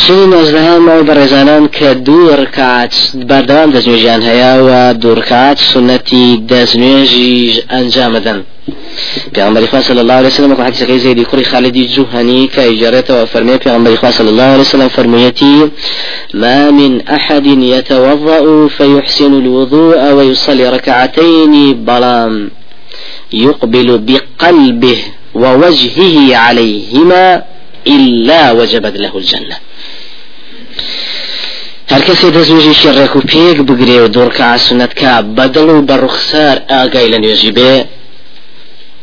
چنی 0.00 0.26
نۆزدەها 0.32 0.74
ماوەی 0.86 1.06
بەڕێزانان 1.08 1.64
کە 1.76 1.88
دوو 2.06 2.36
ڕکات 2.42 2.94
بەردەوام 3.28 3.70
دەستنوێژیان 3.74 4.22
هەیە 4.28 4.52
و 4.66 4.94
دوورکات 5.02 5.58
سنەتی 5.72 6.26
دەستنوێژیش 6.50 7.54
ئەنجامەدەن 7.72 8.40
پیامبر 9.34 9.66
خدا 9.66 9.80
صلی 9.80 9.98
الله 9.98 10.14
علیه 10.14 10.28
و 10.28 10.30
سلم 10.30 10.52
حدیث 10.52 10.82
که 10.82 10.98
زید 10.98 11.22
کوری 11.22 11.44
خالدی 11.44 11.88
جوهنی 11.88 12.48
که 12.54 12.68
اجارت 12.68 13.10
و 13.10 13.26
فرمی 13.26 13.56
پیامبر 13.56 13.94
خدا 13.96 14.10
صلی 14.10 14.28
الله 14.28 14.42
علیه 14.42 14.60
و 14.60 14.64
سلم 14.64 14.88
فرمایتی 14.88 15.72
ما 16.34 16.70
من 16.70 17.02
احد 17.08 17.46
يتوضا 17.46 18.68
فيحسن 18.68 19.32
الوضوء 19.42 20.12
ويصلي 20.12 20.68
ركعتين 20.70 21.84
بلام 21.84 22.50
يقبل 23.32 23.98
بقلبه 23.98 24.98
ووجهه 25.34 26.36
عليهما 26.36 27.42
إلا 27.86 28.52
وجبت 28.52 28.96
له 28.96 29.12
الجنة. 29.16 29.56
هەر 31.92 32.02
کەسێ 32.08 32.28
دەزوێژی 32.36 32.92
ڕێک 32.98 33.14
و 33.16 33.20
پێک 33.30 33.58
بگرێ 33.68 33.98
و 34.00 34.08
دوورکە 34.14 34.48
سنتکە 34.66 35.14
بەدڵ 35.36 35.68
و 35.76 35.86
بە 35.88 35.96
ڕوخسار 36.02 36.56
ئاگای 36.70 37.10
لە 37.12 37.18
نوێژی 37.22 37.52
بێ 37.58 37.74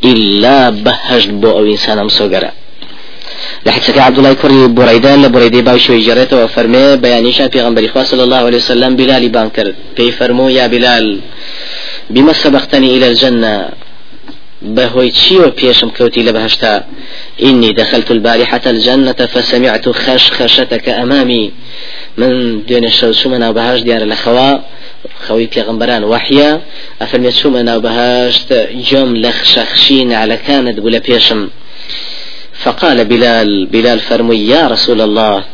إلا 0.04 0.70
بهجت 0.70 1.30
بو 1.30 1.50
أو 1.50 1.64
إنسان 1.66 1.98
مسوغرا 2.06 2.50
لحدثك 3.66 3.98
عبد 3.98 4.18
الله 4.18 4.32
كري 4.32 4.68
بريدان 4.68 5.22
لبريدي 5.22 5.62
باوشو 5.62 5.98
جريته 5.98 6.44
وفرمي 6.44 6.96
بيانيشا 6.96 7.48
في 7.48 7.60
غنبري 7.60 7.88
صلى 8.04 8.24
الله 8.24 8.36
عليه 8.36 8.56
وسلم 8.56 8.96
بلال 8.96 9.28
بانكر 9.28 9.74
في 9.96 10.10
فرمو 10.10 10.48
يا 10.48 10.66
بلال 10.66 11.20
بما 12.10 12.32
سبقتني 12.32 12.96
إلى 12.96 13.06
الجنة 13.08 13.68
بهوي 14.62 15.10
تشيو 15.10 15.50
بيشم 15.50 15.88
كوتي 15.88 16.22
لبهشتا؟ 16.22 16.84
إني 17.42 17.72
دخلت 17.72 18.10
البارحة 18.10 18.60
الجنة 18.66 19.12
فسمعت 19.12 19.88
خشخشتك 19.88 20.88
أمامي. 20.88 21.52
من 22.16 22.62
دون 22.66 22.84
الشو 22.84 23.12
شو 23.12 23.28
من 23.28 23.52
بهاش 23.52 23.80
ديار 23.80 24.02
الأخوة 24.02 24.60
خوي 25.26 25.46
بيغمبران 25.46 26.04
وحيا 26.04 26.60
أفرميت 27.02 27.34
شو 27.34 27.50
من 27.50 27.78
بهاش 27.78 28.40
جم 28.90 29.16
لخشخشين 29.16 30.12
على 30.12 30.36
كانت 30.36 30.80
بلا 30.80 30.98
بيشم. 30.98 31.48
فقال 32.52 33.04
بلال 33.04 33.66
بلال 33.66 33.98
فرمي 34.00 34.36
يا 34.36 34.66
رسول 34.66 35.00
الله 35.00 35.44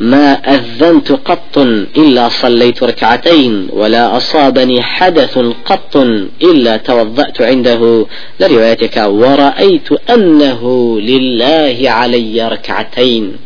ما 0.00 0.32
أذنت 0.32 1.12
قط 1.12 1.58
إلا 1.96 2.28
صليت 2.28 2.82
ركعتين 2.82 3.68
ولا 3.72 4.16
أصابني 4.16 4.82
حدث 4.82 5.38
قط 5.64 5.96
إلا 6.42 6.76
توضأت 6.76 7.42
عنده. 7.42 8.06
لروايتك 8.40 8.96
ورأيت 8.96 9.88
أنه 10.10 10.62
لله 11.00 11.90
علي 11.90 12.48
ركعتين. 12.48 13.36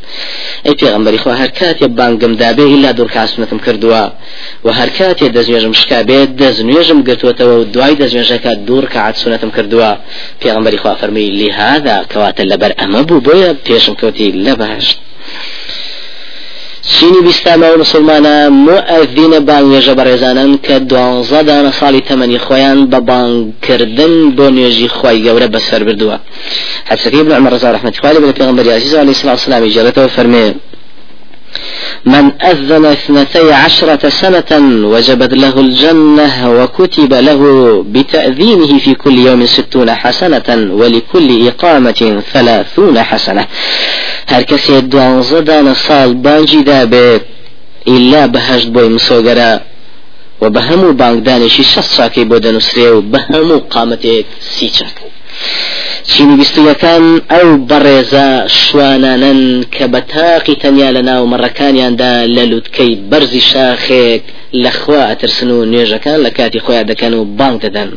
أي 0.67 0.91
غنبري 0.95 1.19
خو 1.19 1.31
هركات 1.31 1.83
يبان 1.83 2.19
قم 2.19 2.35
دابي 2.35 2.63
إلا 2.75 2.91
دور 2.91 3.09
كاسمتم 3.09 3.59
كردوا 3.59 4.07
وهركات 4.65 5.23
يدز 5.23 5.51
نيجم 5.51 5.73
شكابيت 5.73 6.29
دز 6.29 6.63
نيجم 6.63 7.05
قرتوتا 7.05 7.45
ودواي 7.45 7.95
دز 7.95 8.17
نيجم 8.17 8.53
دور 8.53 8.85
كعد 8.85 9.17
سنتم 9.17 9.51
في 10.41 10.51
غنبري 10.51 10.77
خو 10.77 10.95
فرمي 10.95 11.31
لهذا 11.31 12.05
كوات 12.13 12.41
اللبر 12.41 12.73
أمبو 12.83 13.19
بويا 13.21 13.57
بيشم 13.67 13.95
كوتي 13.95 14.33
لبهشت 14.33 14.99
چینی 16.91 17.21
بیستامە 17.27 17.69
و 17.73 17.83
مسلمانە 17.83 18.35
مؤذینە 18.67 19.39
بانگێژە 19.49 19.95
بەڕێزانن 19.99 20.51
کە 20.67 20.77
دوانزە 20.91 21.41
دانە 21.49 21.73
ساڵی 21.81 22.03
تەمەنی 22.09 22.39
خۆیان 22.47 22.79
بە 22.91 22.99
بانگکردن 23.09 24.15
بۆ 24.37 24.47
نوێژی 24.57 24.89
خی 24.97 25.19
گەورە 25.27 25.49
بەسەر 25.55 25.83
بردووە 25.87 26.17
حەبسەکەی 26.91 27.21
ابن 27.23 27.33
عمر 27.39 27.53
رضا 27.53 27.71
رحمة 27.71 27.93
الله 27.99 28.11
عليه 28.11 28.33
پێغمبەر 28.39 28.67
عزیز 28.79 28.95
عليه 28.95 29.15
الصلاة 29.17 29.35
والسلام 29.37 29.67
جرته 29.67 30.07
فرمي 30.07 30.55
من 32.07 32.25
أذن 32.43 32.85
اثنتي 32.85 33.53
عشرة 33.53 34.09
سنة 34.09 34.51
وجبت 34.93 35.33
له 35.35 35.61
الجنة 35.61 36.31
وكتب 36.59 37.15
له 37.15 37.41
بتأذينه 37.95 38.79
في 38.79 38.95
كل 38.95 39.19
يوم 39.19 39.47
ستون 39.47 39.91
حسنة 39.91 40.49
ولكل 40.81 41.29
إقامة 41.49 42.23
ثلاثون 42.33 43.03
حسنة. 43.03 43.47
هەر 44.31 44.43
کەسێ 44.51 44.77
دوانزەدانە 44.93 45.75
ساڵ 45.87 46.11
بانجی 46.25 46.63
دابێت 46.71 47.23
ئللا 47.93 48.23
بەهشت 48.35 48.69
بۆی 48.75 48.89
مسۆگەرە 48.97 49.53
و 50.43 50.45
بە 50.55 50.61
هەموو 50.69 50.99
بانگدانێکی 51.01 51.65
شەست 51.73 51.91
چاکەی 51.97 52.29
بۆ 52.31 52.37
دەنووسێ 52.45 52.89
و 52.97 53.01
بە 53.13 53.21
هەموو 53.31 53.65
قامەتێک 53.73 54.27
سی 54.53 54.69
چاک 54.77 54.97
چینی 56.11 56.37
بیستویەکان 56.41 57.05
ئەو 57.33 57.49
بەڕێزە 57.69 58.29
شوانانن 58.61 59.41
کە 59.75 59.85
بە 59.93 60.01
تاقی 60.13 60.55
تەنیا 60.63 60.91
لە 60.97 61.03
ناو 61.11 61.23
مەڕەکانیاندا 61.33 62.13
لە 62.37 62.45
لووتکەی 62.51 62.93
بەرزی 63.11 63.43
شاخێک 63.51 64.23
لەخوا 64.63 65.03
ئەترسن 65.11 65.51
و 65.51 65.67
نوێژەکان 65.73 66.19
لە 66.27 66.31
کاتی 66.37 66.61
خۆیان 66.65 66.87
دەکەن 66.91 67.13
و 67.15 67.23
بانگ 67.39 67.59
دەدەن. 67.65 67.91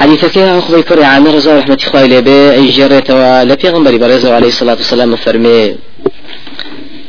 حديثك 0.00 0.38
أخوي 0.38 0.82
كري 0.82 1.04
عامر 1.04 1.34
رضا 1.34 1.58
رحمة 1.58 1.78
إخوائي 1.86 2.08
لبي 2.08 2.50
أي 2.58 2.66
جريتوا 2.78 3.44
لبيغمبري 3.44 3.98
برزا 3.98 4.34
عليه 4.34 4.48
الصلاة 4.48 4.78
والسلام 4.82 5.16
فرمي 5.16 5.74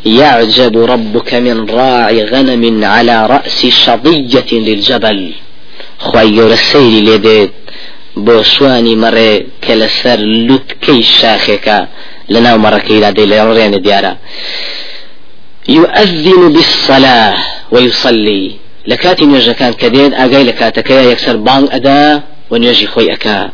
يعجب 0.06 0.78
ربك 0.94 1.34
من 1.34 1.58
راعي 1.70 2.24
غنم 2.32 2.86
على 2.86 3.16
رأس 3.26 3.60
شظية 3.66 4.50
للجبل. 4.52 5.20
خوي 6.00 6.40
السير 6.54 7.04
لديت 7.08 7.52
بوشواني 8.26 8.96
مري 8.96 9.48
كلسر 9.68 10.20
لتكي 10.48 11.04
شاخك 11.04 11.88
لنا 12.30 12.58
مركي 12.58 13.00
لا 13.00 13.10
دي 13.10 13.26
لرين 13.26 13.82
ديارا 13.82 14.18
يؤذن 15.78 16.42
بالصلاة 16.54 17.36
ويصلي. 17.72 18.52
لكاتي 18.88 19.26
نيجا 19.26 19.54
كان 19.60 19.74
كدين 19.74 20.14
أجاي 20.14 20.44
لكاتك 20.44 20.90
يكسر 20.92 21.36
بان 21.46 21.68
أدا 21.72 22.22
ونيجي 22.52 22.88
خوي 22.88 23.14
أكا 23.14 23.52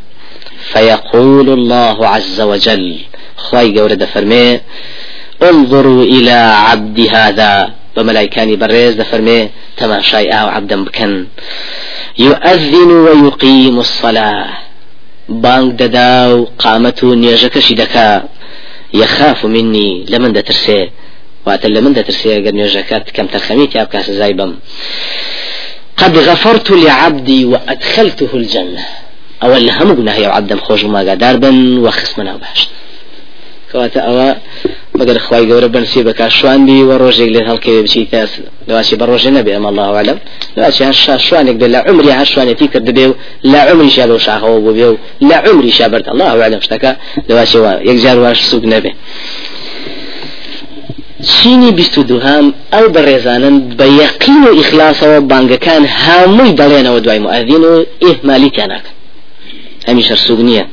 فيقول 0.71 1.49
الله 1.49 2.07
عز 2.07 2.41
وجل 2.41 2.97
خوي 3.35 3.79
قورة 3.79 3.95
فرمي 4.13 4.59
انظروا 5.43 6.03
إلى 6.03 6.31
عبد 6.67 6.99
هذا. 6.99 7.71
بملايكاني 7.97 8.55
بريز 8.55 8.95
دفرمي 8.95 9.49
تماشاي 9.77 10.29
أو 10.29 10.47
عبدا 10.47 10.83
بكن. 10.83 11.27
يؤذن 12.19 12.91
ويقيم 12.91 13.79
الصلاة. 13.79 14.47
بانك 15.29 15.73
دداو 15.73 16.47
قامته 16.59 17.15
نيجك 17.15 17.59
شدكا 17.59 18.23
يخاف 18.93 19.45
مني 19.45 20.05
لمن 20.09 20.33
دترسي؟ 20.33 20.89
واتە 21.47 21.67
لە 21.75 21.79
من 21.85 21.93
دەترسێ 21.97 22.33
گەر 22.45 22.53
نوێژەکەت 22.57 23.05
کەم 23.15 23.27
تەرخەمیت 23.33 23.71
یا 23.75 23.85
زایبم 24.19 24.51
قد 25.97 26.17
غفرت 26.17 26.71
لعبدي 26.71 27.45
وأدخلته 27.45 28.29
الجنة. 28.33 28.85
أول 29.43 29.69
هم 29.69 29.95
قلنا 29.95 30.15
هي 30.15 30.25
عبدا 30.25 30.57
خوش 30.57 30.83
ما 30.83 30.99
قدار 30.99 31.35
بن 31.35 31.77
وخصمنا 31.77 32.35
وباشت 32.35 32.69
كواتا 33.71 33.99
أوا 33.99 34.33
مگر 34.95 35.17
خواي 35.19 35.47
گەورە 35.49 35.65
بنسي 35.65 36.03
بك 36.03 36.27
شوان 36.27 36.65
بي 36.65 36.83
وروجك 36.83 37.29
لێ 37.29 37.41
هەڵکەوێ 37.49 37.83
بچی 37.83 38.07
تاس. 38.11 38.29
لەواچی 38.67 38.95
بەڕۆژێ 38.99 39.31
نەبێ 39.37 39.51
ئەمە 39.55 39.67
الله 39.71 39.85
أعلم. 39.95 40.17
لەواچی 40.57 40.83
هەر 40.83 41.17
شوانێک 41.17 41.57
دێ 41.61 41.67
لە 41.75 41.79
عمری 41.87 42.11
هەر 42.19 42.27
شوانێتی 42.33 42.67
کرد 42.73 42.89
بێ 42.97 43.05
و 43.07 43.13
لە 43.51 43.55
عمری 43.55 43.91
شا 43.91 44.05
بەو 44.07 44.19
شاخەوە 44.27 44.59
بۆ 44.65 44.71
بێ 44.77 44.87
و 44.93 44.97
لە 45.29 45.37
عمری 45.47 45.71
شا 45.71 45.87
بەرد 45.91 46.07
الله 46.09 46.25
أعلم 46.43 46.59
لەواچی 47.29 47.55
وا 47.55 47.73
یەکجار 47.89 48.17
واش 48.23 48.39
سوک 48.49 48.63
نەبێ 48.73 48.91
چینی 51.31 51.71
بیست 51.71 51.97
و 51.97 52.03
دوهام 52.03 52.45
ئەو 52.73 52.85
بەڕێزانن 52.95 53.55
بە 53.77 53.85
یەقین 54.01 54.41
و 54.47 54.55
ئیخلاسەوە 54.57 55.19
بانگەکان 55.31 55.83
هەمووی 56.03 56.55
دەڵێنەوە 56.59 56.99
دوای 57.05 57.19
مؤذین 57.25 57.63
و 57.63 57.73
ئیهمالیتیان 58.03 58.69
ناکەن 58.73 58.95
هەمیش 59.87 60.13
سوگ 60.25 60.39
نییە. 60.49 60.65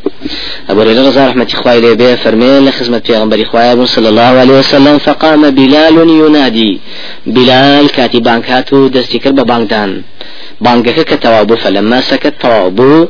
أبو 0.71 0.81
هريرة 0.81 1.09
رضي 1.09 1.21
رحمة 1.21 1.49
إخوائي 1.55 1.81
لي 1.81 2.17
فرمين 2.17 2.69
لخدمة 2.69 2.99
پیغمبر 2.99 3.43
إخوائي 3.43 3.87
صلى 3.87 4.09
الله 4.09 4.33
عليه 4.43 4.59
وسلم 4.59 4.99
فقام 4.99 5.51
بلال 5.51 5.97
ينادي 6.09 6.81
بلال 7.27 7.87
كاتي 7.91 8.21
بانكاتو 8.21 8.88
دستي 8.88 9.19
كرب 9.19 9.47
بانكدان 9.47 10.03
بانكك 10.61 11.01
كتوابو 11.01 11.57
فلما 11.57 12.01
سكت 12.01 12.35
توابو 12.41 13.07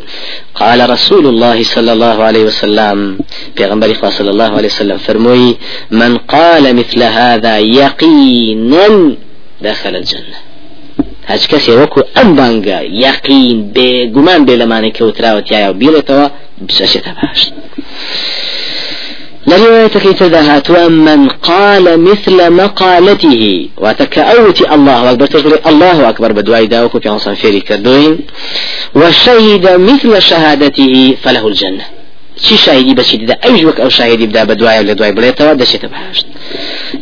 قال 0.55 0.91
رسول 0.91 1.27
الله 1.27 1.63
صلى 1.63 1.93
الله 1.93 2.23
عليه 2.23 2.45
وسلم. 2.45 3.19
في 3.57 3.65
غنبري 3.65 3.95
صلى 3.95 4.31
الله 4.31 4.51
عليه 4.57 4.69
وسلم 4.69 4.99
فرموي 4.99 5.57
من 5.91 6.17
قال 6.17 6.77
مثل 6.77 7.03
هذا 7.03 7.59
يقينا 7.59 9.17
دخل 9.63 9.97
الجنة. 9.97 10.53
هەچ 11.31 11.43
کەسێ 11.53 11.73
وەکو 11.81 12.01
ئەم 12.17 12.29
بانگە 12.39 12.79
یاقین 13.05 13.59
بێ 13.75 13.91
گومان 14.15 14.41
بێ 14.47 14.55
لەمانێک 14.61 14.95
کەوتراوەتیایە 14.99 15.69
و 15.71 15.79
بیڵێتەوە 15.81 16.27
بچێتە 16.67 17.13
باشت 17.19 17.53
لروايتك 19.47 20.19
تدهات 20.19 20.71
من 20.71 21.29
قال 21.29 22.01
مثل 22.01 22.51
مقالته. 22.51 23.69
وتكأوت 23.77 24.61
الله 24.73 25.11
أكبر 25.11 25.27
تقول 25.27 25.59
الله 25.67 26.09
أكبر 26.09 26.33
بدواي 26.33 26.67
داوكو 26.67 27.01
في 27.01 27.09
عنصان 27.09 27.35
فيري 27.35 27.61
كردوين 27.61 28.19
وشهد 28.95 29.81
مثل 29.81 30.23
شهادته 30.23 31.17
فله 31.23 31.47
الجنة. 31.49 31.85
شاهدی 32.43 32.95
بچی 32.95 33.17
دیده 33.17 33.39
اوج 33.45 33.65
وک 33.65 33.81
أو 33.81 33.89
شاهدی 33.89 34.27
بدا 34.27 34.45
بدواي 34.45 34.79
ولا 34.79 34.93
دواي 34.93 35.13
بليتوا 35.13 35.53
دشيت 35.53 35.87
بهاشت 35.87 36.27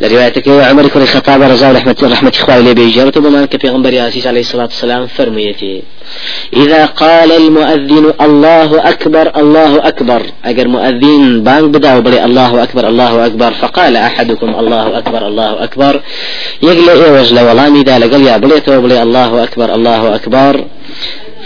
لروايتك 0.01 0.47
عمر 0.47 0.87
كل 0.87 1.05
خطاب 1.05 1.41
رضا 1.41 1.71
رحمة 1.71 1.95
رحمة 2.03 2.33
إخواني 2.35 2.63
لي 2.63 2.73
بيجرته 2.73 3.21
بما 3.21 3.45
في 3.45 3.69
غنبري 3.69 3.99
عليه 3.99 4.39
الصلاة 4.39 4.63
والسلام 4.63 5.07
فرميتي 5.07 5.83
إذا 6.53 6.85
قال 6.85 7.31
المؤذن 7.31 8.13
الله 8.21 8.89
أكبر 8.89 9.39
الله 9.39 9.87
أكبر. 9.87 10.21
أجر 10.45 10.67
مؤذن 10.67 11.43
بان 11.43 11.71
بدأ 11.71 11.97
وبلي 11.97 12.25
الله 12.25 12.63
أكبر 12.63 12.87
الله 12.87 13.25
أكبر. 13.25 13.51
فقال 13.53 13.95
أحدكم 13.95 14.55
الله 14.59 14.97
أكبر 14.97 15.27
الله 15.27 15.63
أكبر. 15.63 16.01
يقل 16.63 16.89
إيه 16.89 17.11
وجل 17.19 17.39
ولامي 17.39 17.83
دا 17.83 17.99
لقل 17.99 18.21
يا 18.21 18.37
بليته 18.37 18.77
وبلي 18.77 19.03
الله 19.03 19.43
أكبر 19.43 19.75
الله 19.75 20.15
أكبر. 20.15 20.65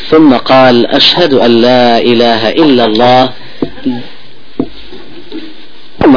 ثم 0.09 0.33
قال 0.33 0.87
أشهد 0.87 1.33
أن 1.33 1.51
لا 1.61 1.97
إله 1.97 2.49
إلا 2.49 2.85
الله. 2.85 3.29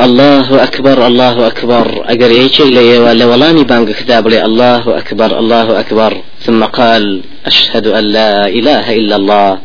الله 0.05 0.63
أكبر 0.63 1.07
الله 1.07 1.47
أكبر. 1.47 2.05
أجر 2.07 2.31
يجي 2.31 2.65
لي 2.65 2.99
ولا 2.99 3.27
ولاني 3.27 3.65
بانك 3.65 3.89
كتاب 3.89 4.29
لي 4.29 4.45
الله 4.45 4.99
أكبر 4.99 5.39
الله 5.39 5.81
أكبر. 5.81 6.23
ثم 6.43 6.65
قال 6.65 7.23
أشهد 7.47 7.87
أن 7.87 8.05
لا 8.05 8.49
إله 8.49 8.97
إلا 8.97 9.17
الله. 9.17 9.59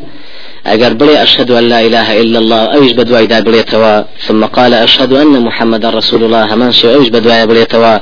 أجر 0.68 0.94
بلي 0.94 1.24
أشهد 1.24 1.52
أن 1.52 1.70
لا 1.70 1.82
إله 1.82 2.22
إلا 2.22 2.40
الله. 2.40 2.64
أويش 2.76 2.92
بدواي 2.92 3.26
دا 3.28 3.40
بلي 3.40 3.64
توا؟ 3.64 4.02
ثم 4.28 4.46
قال 4.46 4.74
أشهد 4.74 5.14
أن 5.14 5.42
محمد 5.42 5.86
رسول 5.86 6.24
الله. 6.24 6.56
من 6.56 6.72
شو 6.72 6.94
أويش 6.94 7.10
بدواي 7.10 7.48
بلي 7.48 7.66
توا؟ 7.66 7.98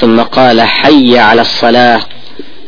ثم 0.00 0.20
قال 0.20 0.60
حي 0.60 1.18
على 1.18 1.40
الصلاة. 1.40 2.00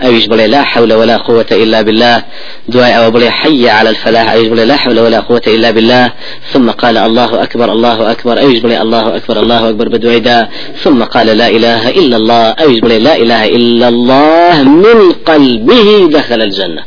أويش 0.04 0.26
بلي 0.26 0.46
لا 0.46 0.62
حول 0.62 0.92
ولا 0.92 1.16
قوة 1.16 1.46
إلا 1.52 1.82
بالله. 1.82 2.22
دعاء 2.68 3.04
أو 3.04 3.10
بلي 3.10 3.30
حي 3.30 3.68
على 3.68 3.90
الفلاح. 3.90 4.32
أويش 4.32 4.48
بلي 4.48 4.64
لا 4.64 4.76
حول 4.76 5.00
ولا 5.00 5.20
قوة 5.20 5.42
إلا 5.46 5.70
بالله. 5.70 6.12
ثم 6.52 6.70
قال 6.70 6.98
الله 6.98 7.42
أكبر 7.42 7.72
الله 7.72 8.10
أكبر. 8.10 8.40
أويش 8.40 8.58
بلي 8.58 8.82
الله 8.82 9.16
أكبر 9.16 9.40
الله 9.40 9.68
أكبر 9.68 9.88
بدعاء 9.88 10.50
ثم 10.82 11.02
قال 11.02 11.26
لا 11.26 11.48
إله 11.48 11.88
إلا 11.88 12.16
الله. 12.16 12.48
أويش 12.50 12.80
بلي 12.80 12.98
لا 12.98 13.16
إله 13.16 13.48
إلا 13.48 13.88
الله. 13.88 14.62
من 14.62 15.12
قلبه 15.12 16.08
دخل 16.12 16.42
الجنة. 16.42 16.82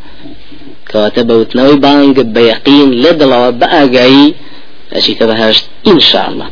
كواتب 0.91 1.31
وتنوي 1.31 1.75
بانق 1.75 2.19
بيقين 2.19 2.91
لدلوا 2.91 3.49
بأقعي. 3.49 4.33
أشي 4.93 5.13
تبهشت 5.13 5.65
إن 5.87 5.99
شاء 5.99 6.29
الله. 6.29 6.47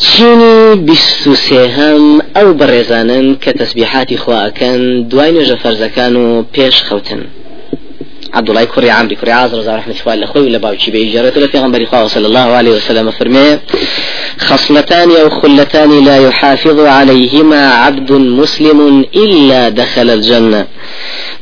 چینی 0.00 0.76
بیست 0.76 1.26
و 1.26 1.34
سێهەم 1.34 2.04
ئەو 2.36 2.48
بەڕێزانن 2.58 3.26
کە 3.42 3.50
تەسبیحاتی 3.60 4.16
خواکەن 4.16 4.80
دوای 5.10 5.32
نوێژە 5.34 5.56
فەرزەکان 5.62 6.14
و 6.16 6.44
پێش 6.54 6.76
خەوتن. 6.88 7.22
عبد 8.34 8.50
الله 8.50 8.64
كوري 8.64 8.90
عمري 8.90 9.16
كوري 9.16 9.32
عازر 9.32 9.60
زار 9.62 9.78
رحمة 9.78 9.94
الله 10.00 10.14
لخوي 10.14 10.46
ولا 10.46 10.58
باوشي 10.58 10.90
بيجرت 10.90 11.36
ولا 11.36 11.46
في 11.46 11.58
غنبري 11.58 11.86
صلى 12.08 12.26
الله 12.26 12.48
عليه 12.58 12.70
وسلم 12.70 13.10
فرمي 13.10 13.58
خصلتان 14.38 15.10
أو 15.10 15.30
خلتان 15.40 16.04
لا 16.04 16.16
يحافظ 16.16 16.78
عليهما 16.80 17.70
عبد 17.70 18.12
مسلم 18.12 19.04
إلا 19.14 19.68
دخل 19.68 20.10
الجنة. 20.10 20.66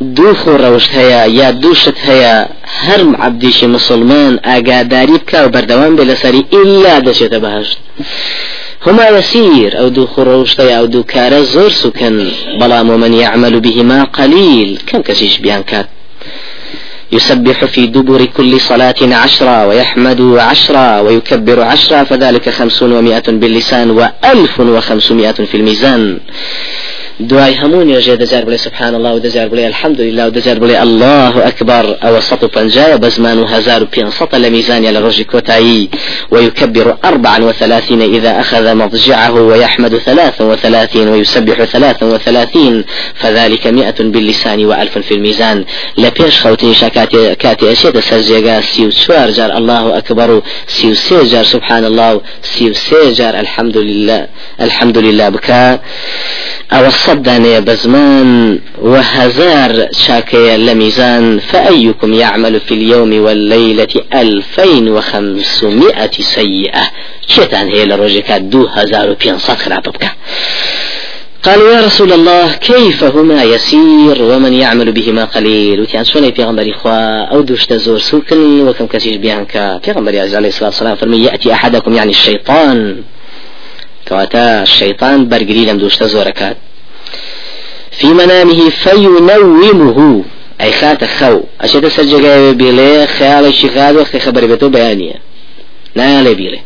دوخ 0.00 0.48
روشت 0.48 0.90
هيا 0.90 1.24
يا 1.24 1.50
دوشت 1.50 1.98
هيا 2.06 2.48
هرم 2.80 3.16
عبديش 3.16 3.64
مسلمان 3.64 4.38
أقاداري 4.44 5.12
بكا 5.12 5.44
وبردوان 5.44 5.96
بلسري 5.96 6.44
إلا 6.52 6.98
دشت 6.98 7.34
بهشت 7.34 7.83
هما 8.86 9.08
يسير 9.08 9.78
أو 9.78 9.88
دو 9.88 10.06
خروشتي 10.06 10.78
أو 10.78 10.84
دو 10.84 11.02
كار 11.02 11.42
زور 11.42 11.70
سكن. 11.70 12.30
بلام 12.60 12.90
ومن 12.90 13.14
يعمل 13.14 13.60
بهما 13.60 14.04
قليل. 14.04 14.78
كم 14.86 15.02
كشيش 15.02 15.38
بيان 15.38 15.62
كات. 15.62 15.88
يسبح 17.12 17.64
في 17.64 17.86
دبر 17.86 18.24
كل 18.24 18.60
صلاة 18.60 18.94
عشرة 19.02 19.66
ويحمد 19.66 20.20
عشرة 20.38 21.02
ويكبر 21.02 21.60
عشرة 21.60 22.04
فذلك 22.04 22.48
خمسون 22.48 22.92
ومائة 22.92 23.28
باللسان 23.28 23.90
وألف 23.90 24.60
وخمسمائة 24.60 25.32
في 25.32 25.54
الميزان. 25.54 26.20
دوای 27.20 27.54
هەموو 27.54 27.84
نوێژێ 27.84 28.16
دەجار 28.22 28.44
بڵێ 28.46 28.56
سبحان 28.56 28.94
الله 28.94 29.12
و 29.14 29.20
دەجار 29.20 29.48
بڵێ 29.52 29.64
الحمد 29.72 30.00
لله 30.00 30.26
و 30.26 30.30
دەجار 30.30 30.58
بڵێ 30.58 30.76
الله 30.82 31.48
أكبر 31.48 31.96
أو 32.02 32.20
سط 32.20 32.44
پنجاية 32.44 32.96
بزمان 32.96 33.38
هزار 33.44 33.84
بينسط 33.84 34.34
لميزان 34.34 34.86
على 34.86 34.98
رجل 34.98 35.24
كوتاي 35.24 35.88
ويكبر 36.30 36.96
أربعا 37.04 37.38
وثلاثين 37.38 38.02
إذا 38.02 38.40
أخذ 38.40 38.74
مضجعه 38.74 39.32
ويحمد 39.32 39.98
ثلاثا 39.98 40.44
وثلاثين 40.44 41.08
ويسبح 41.08 41.64
ثلاثا 41.64 42.06
وثلاثين 42.06 42.84
فذلك 43.14 43.66
مئة 43.66 43.98
باللسان 44.00 44.64
وألف 44.64 44.98
في 44.98 45.14
الميزان 45.14 45.64
لبيش 45.98 46.40
خوتين 46.40 46.74
شكاتي 46.74 47.34
كاتي 47.34 47.72
أشياء 47.72 48.00
سرجيغا 48.00 48.60
سيو 48.60 48.90
شوار 48.90 49.30
جار 49.30 49.58
الله 49.58 49.98
أكبر 49.98 50.42
سيو 50.66 50.94
سيجار 50.94 51.44
سبحان 51.44 51.84
الله 51.84 52.20
سيو 52.42 52.72
سيجار 52.72 53.34
الحمد 53.40 53.76
لله 53.76 54.26
الحمد 54.60 54.98
لله 54.98 55.28
بكا 55.28 55.80
أو 56.72 56.86
الصدانية 57.04 57.58
بزمان 57.58 58.58
وهزار 58.78 59.88
شاكية 59.92 60.56
لميزان 60.56 61.38
فأيكم 61.38 62.14
يعمل 62.14 62.60
في 62.60 62.74
اليوم 62.74 63.12
والليلة 63.24 63.94
ألفين 64.14 64.88
وخمسمائة 64.88 66.10
سيئة. 66.10 66.82
شيطان 67.26 67.68
هي 67.68 67.84
لروجكات 67.84 68.42
دو 68.42 68.66
هزار 68.66 69.10
وبين 69.10 69.38
خراب 69.38 69.82
بك 69.82 70.12
قالوا 71.42 71.72
يا 71.72 71.80
رسول 71.86 72.12
الله 72.12 72.52
كيف 72.52 73.04
هما 73.04 73.42
يسير 73.42 74.22
ومن 74.22 74.52
يعمل 74.54 74.92
بهما 74.92 75.24
قليل؟ 75.24 75.80
وتيان 75.80 76.04
شوني 76.04 76.30
بيغمبري 76.30 76.72
خوا 76.72 77.24
أو 77.32 77.40
دوش 77.40 77.66
تزور 77.66 77.98
سوكن 77.98 78.68
وكم 78.68 78.86
كسيش 78.86 79.16
بيانكا؟ 79.16 79.76
بيغمبري 79.86 80.20
عليه 80.20 80.48
الصلاة 80.48 80.68
والسلام 80.68 80.96
فرمي 80.96 81.24
يأتي 81.24 81.52
أحدكم 81.52 81.94
يعني 81.94 82.10
الشيطان. 82.10 83.02
كواتا 84.08 84.62
الشيطان 84.62 85.28
برقري 85.28 85.64
لم 85.66 85.78
دوشتا 85.78 86.06
زوركات 86.06 86.56
في 87.98 88.06
منامه 88.06 88.70
فينومه. 88.70 90.24
أي 90.60 90.72
خات 90.72 91.04
خو. 91.04 91.40
أشد 91.60 91.88
سجل 91.88 92.54
بيلي 92.54 93.06
خيال 93.06 93.44
الشيخاد 93.46 93.96
وقت 93.96 94.16
خبر 94.16 94.46
بيتو 94.46 94.68
بيانية. 94.68 95.14
لا 95.96 96.20
يلي 96.20 96.34
بيلي. 96.34 96.60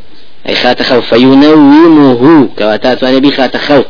أي 0.49 0.55
خات 0.55 0.83
خو. 0.83 1.01
فينومه. 1.01 2.49
كواتات 2.59 3.03
وأنا 3.03 3.19
بي 3.19 3.31
خات 3.31 3.57
خو. 3.57 3.83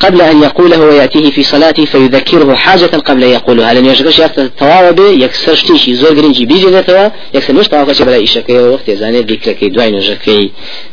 قبل 0.00 0.20
أن 0.20 0.42
يقوله 0.42 0.80
ويأتيه 0.80 1.30
في 1.30 1.42
صلاته 1.42 1.84
فيذكره 1.84 2.54
حاجة 2.54 2.86
قبل 2.86 3.22
يقولها 3.22 3.74
لأن 3.74 3.86
يشغلش 3.86 4.18
يقت 4.18 4.38
التواب 4.38 5.00
يكسر 5.00 5.54
شتيشي 5.54 5.94
زور 5.94 6.14
جرينجي 6.14 6.46
بيجي 6.46 6.66
ذاتوا 6.66 7.08
يكسر 7.34 7.52
مش 7.52 7.68
تواب 7.68 7.86
بلا 8.00 8.22
إشكي 8.22 8.58
وقت 8.58 8.88
يزاني 8.88 9.20
ذكركي 9.20 9.68
دوين 9.68 10.00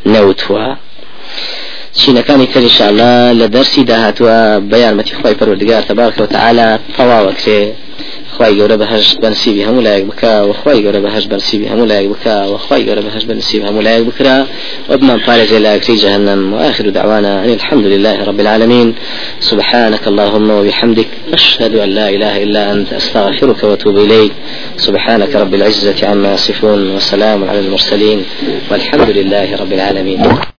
نوتوا. 0.05 0.75
چینەکانی 1.99 2.47
تر 2.53 2.61
انشاءالله 2.61 3.33
لە 3.39 3.47
دەرسی 3.55 3.83
داهاتوە 3.89 4.37
بە 4.69 4.77
یارمەتی 4.83 5.13
خی 5.19 5.33
پەروەردگار 5.39 5.83
تەبارک 5.89 6.17
و 6.21 6.25
تعالی 6.25 6.79
تەواوەکرێ 6.97 7.61
خی 8.37 8.53
گەورە 8.59 8.77
بەهشت 8.81 9.17
بەنسیبی 9.23 9.63
هەموو 9.67 9.85
لایەک 9.87 10.05
بکە 10.09 10.33
و 10.49 10.53
خی 10.61 10.79
گەورە 10.83 10.99
بەهشت 11.05 11.27
بەنسیبی 11.31 11.67
هەموو 11.71 11.89
لایەک 11.91 12.07
بکە 12.13 12.35
و 12.51 12.57
خی 12.65 12.81
گەورە 12.87 13.01
بەهشت 13.07 13.27
بەنسیب 13.29 13.61
هەموو 13.67 13.81
لایەک 13.87 14.03
بکرا. 14.09 14.37
وبمان 14.89 15.19
پارێزێ 15.25 15.59
لاکری 15.65 15.97
جهنم 15.97 16.53
وآخر 16.53 16.89
دعوانا 16.89 17.33
أن 17.43 17.49
الحمد 17.59 17.85
لله 17.93 18.17
رب 18.29 18.39
العالمين 18.39 18.95
سبحانك 19.39 20.03
اللهم 20.07 20.49
وبحمدك 20.57 21.09
أشهد 21.33 21.75
أن 21.75 21.89
لا 21.89 22.09
إله 22.15 22.43
إلا 22.43 22.61
أنت 22.73 22.93
أستغفرك 22.93 23.63
وأتوب 23.63 23.97
إليك. 24.05 24.31
سبحانك 24.77 25.35
رب 25.35 25.53
العزة 25.53 25.99
عما 26.09 26.33
يصفون 26.33 26.81
وسلام 26.95 27.39
على 27.49 27.59
المرسلين 27.59 28.19
والحمد 28.71 29.09
لله 29.17 29.47
رب 29.61 29.73
العالمين. 29.73 30.43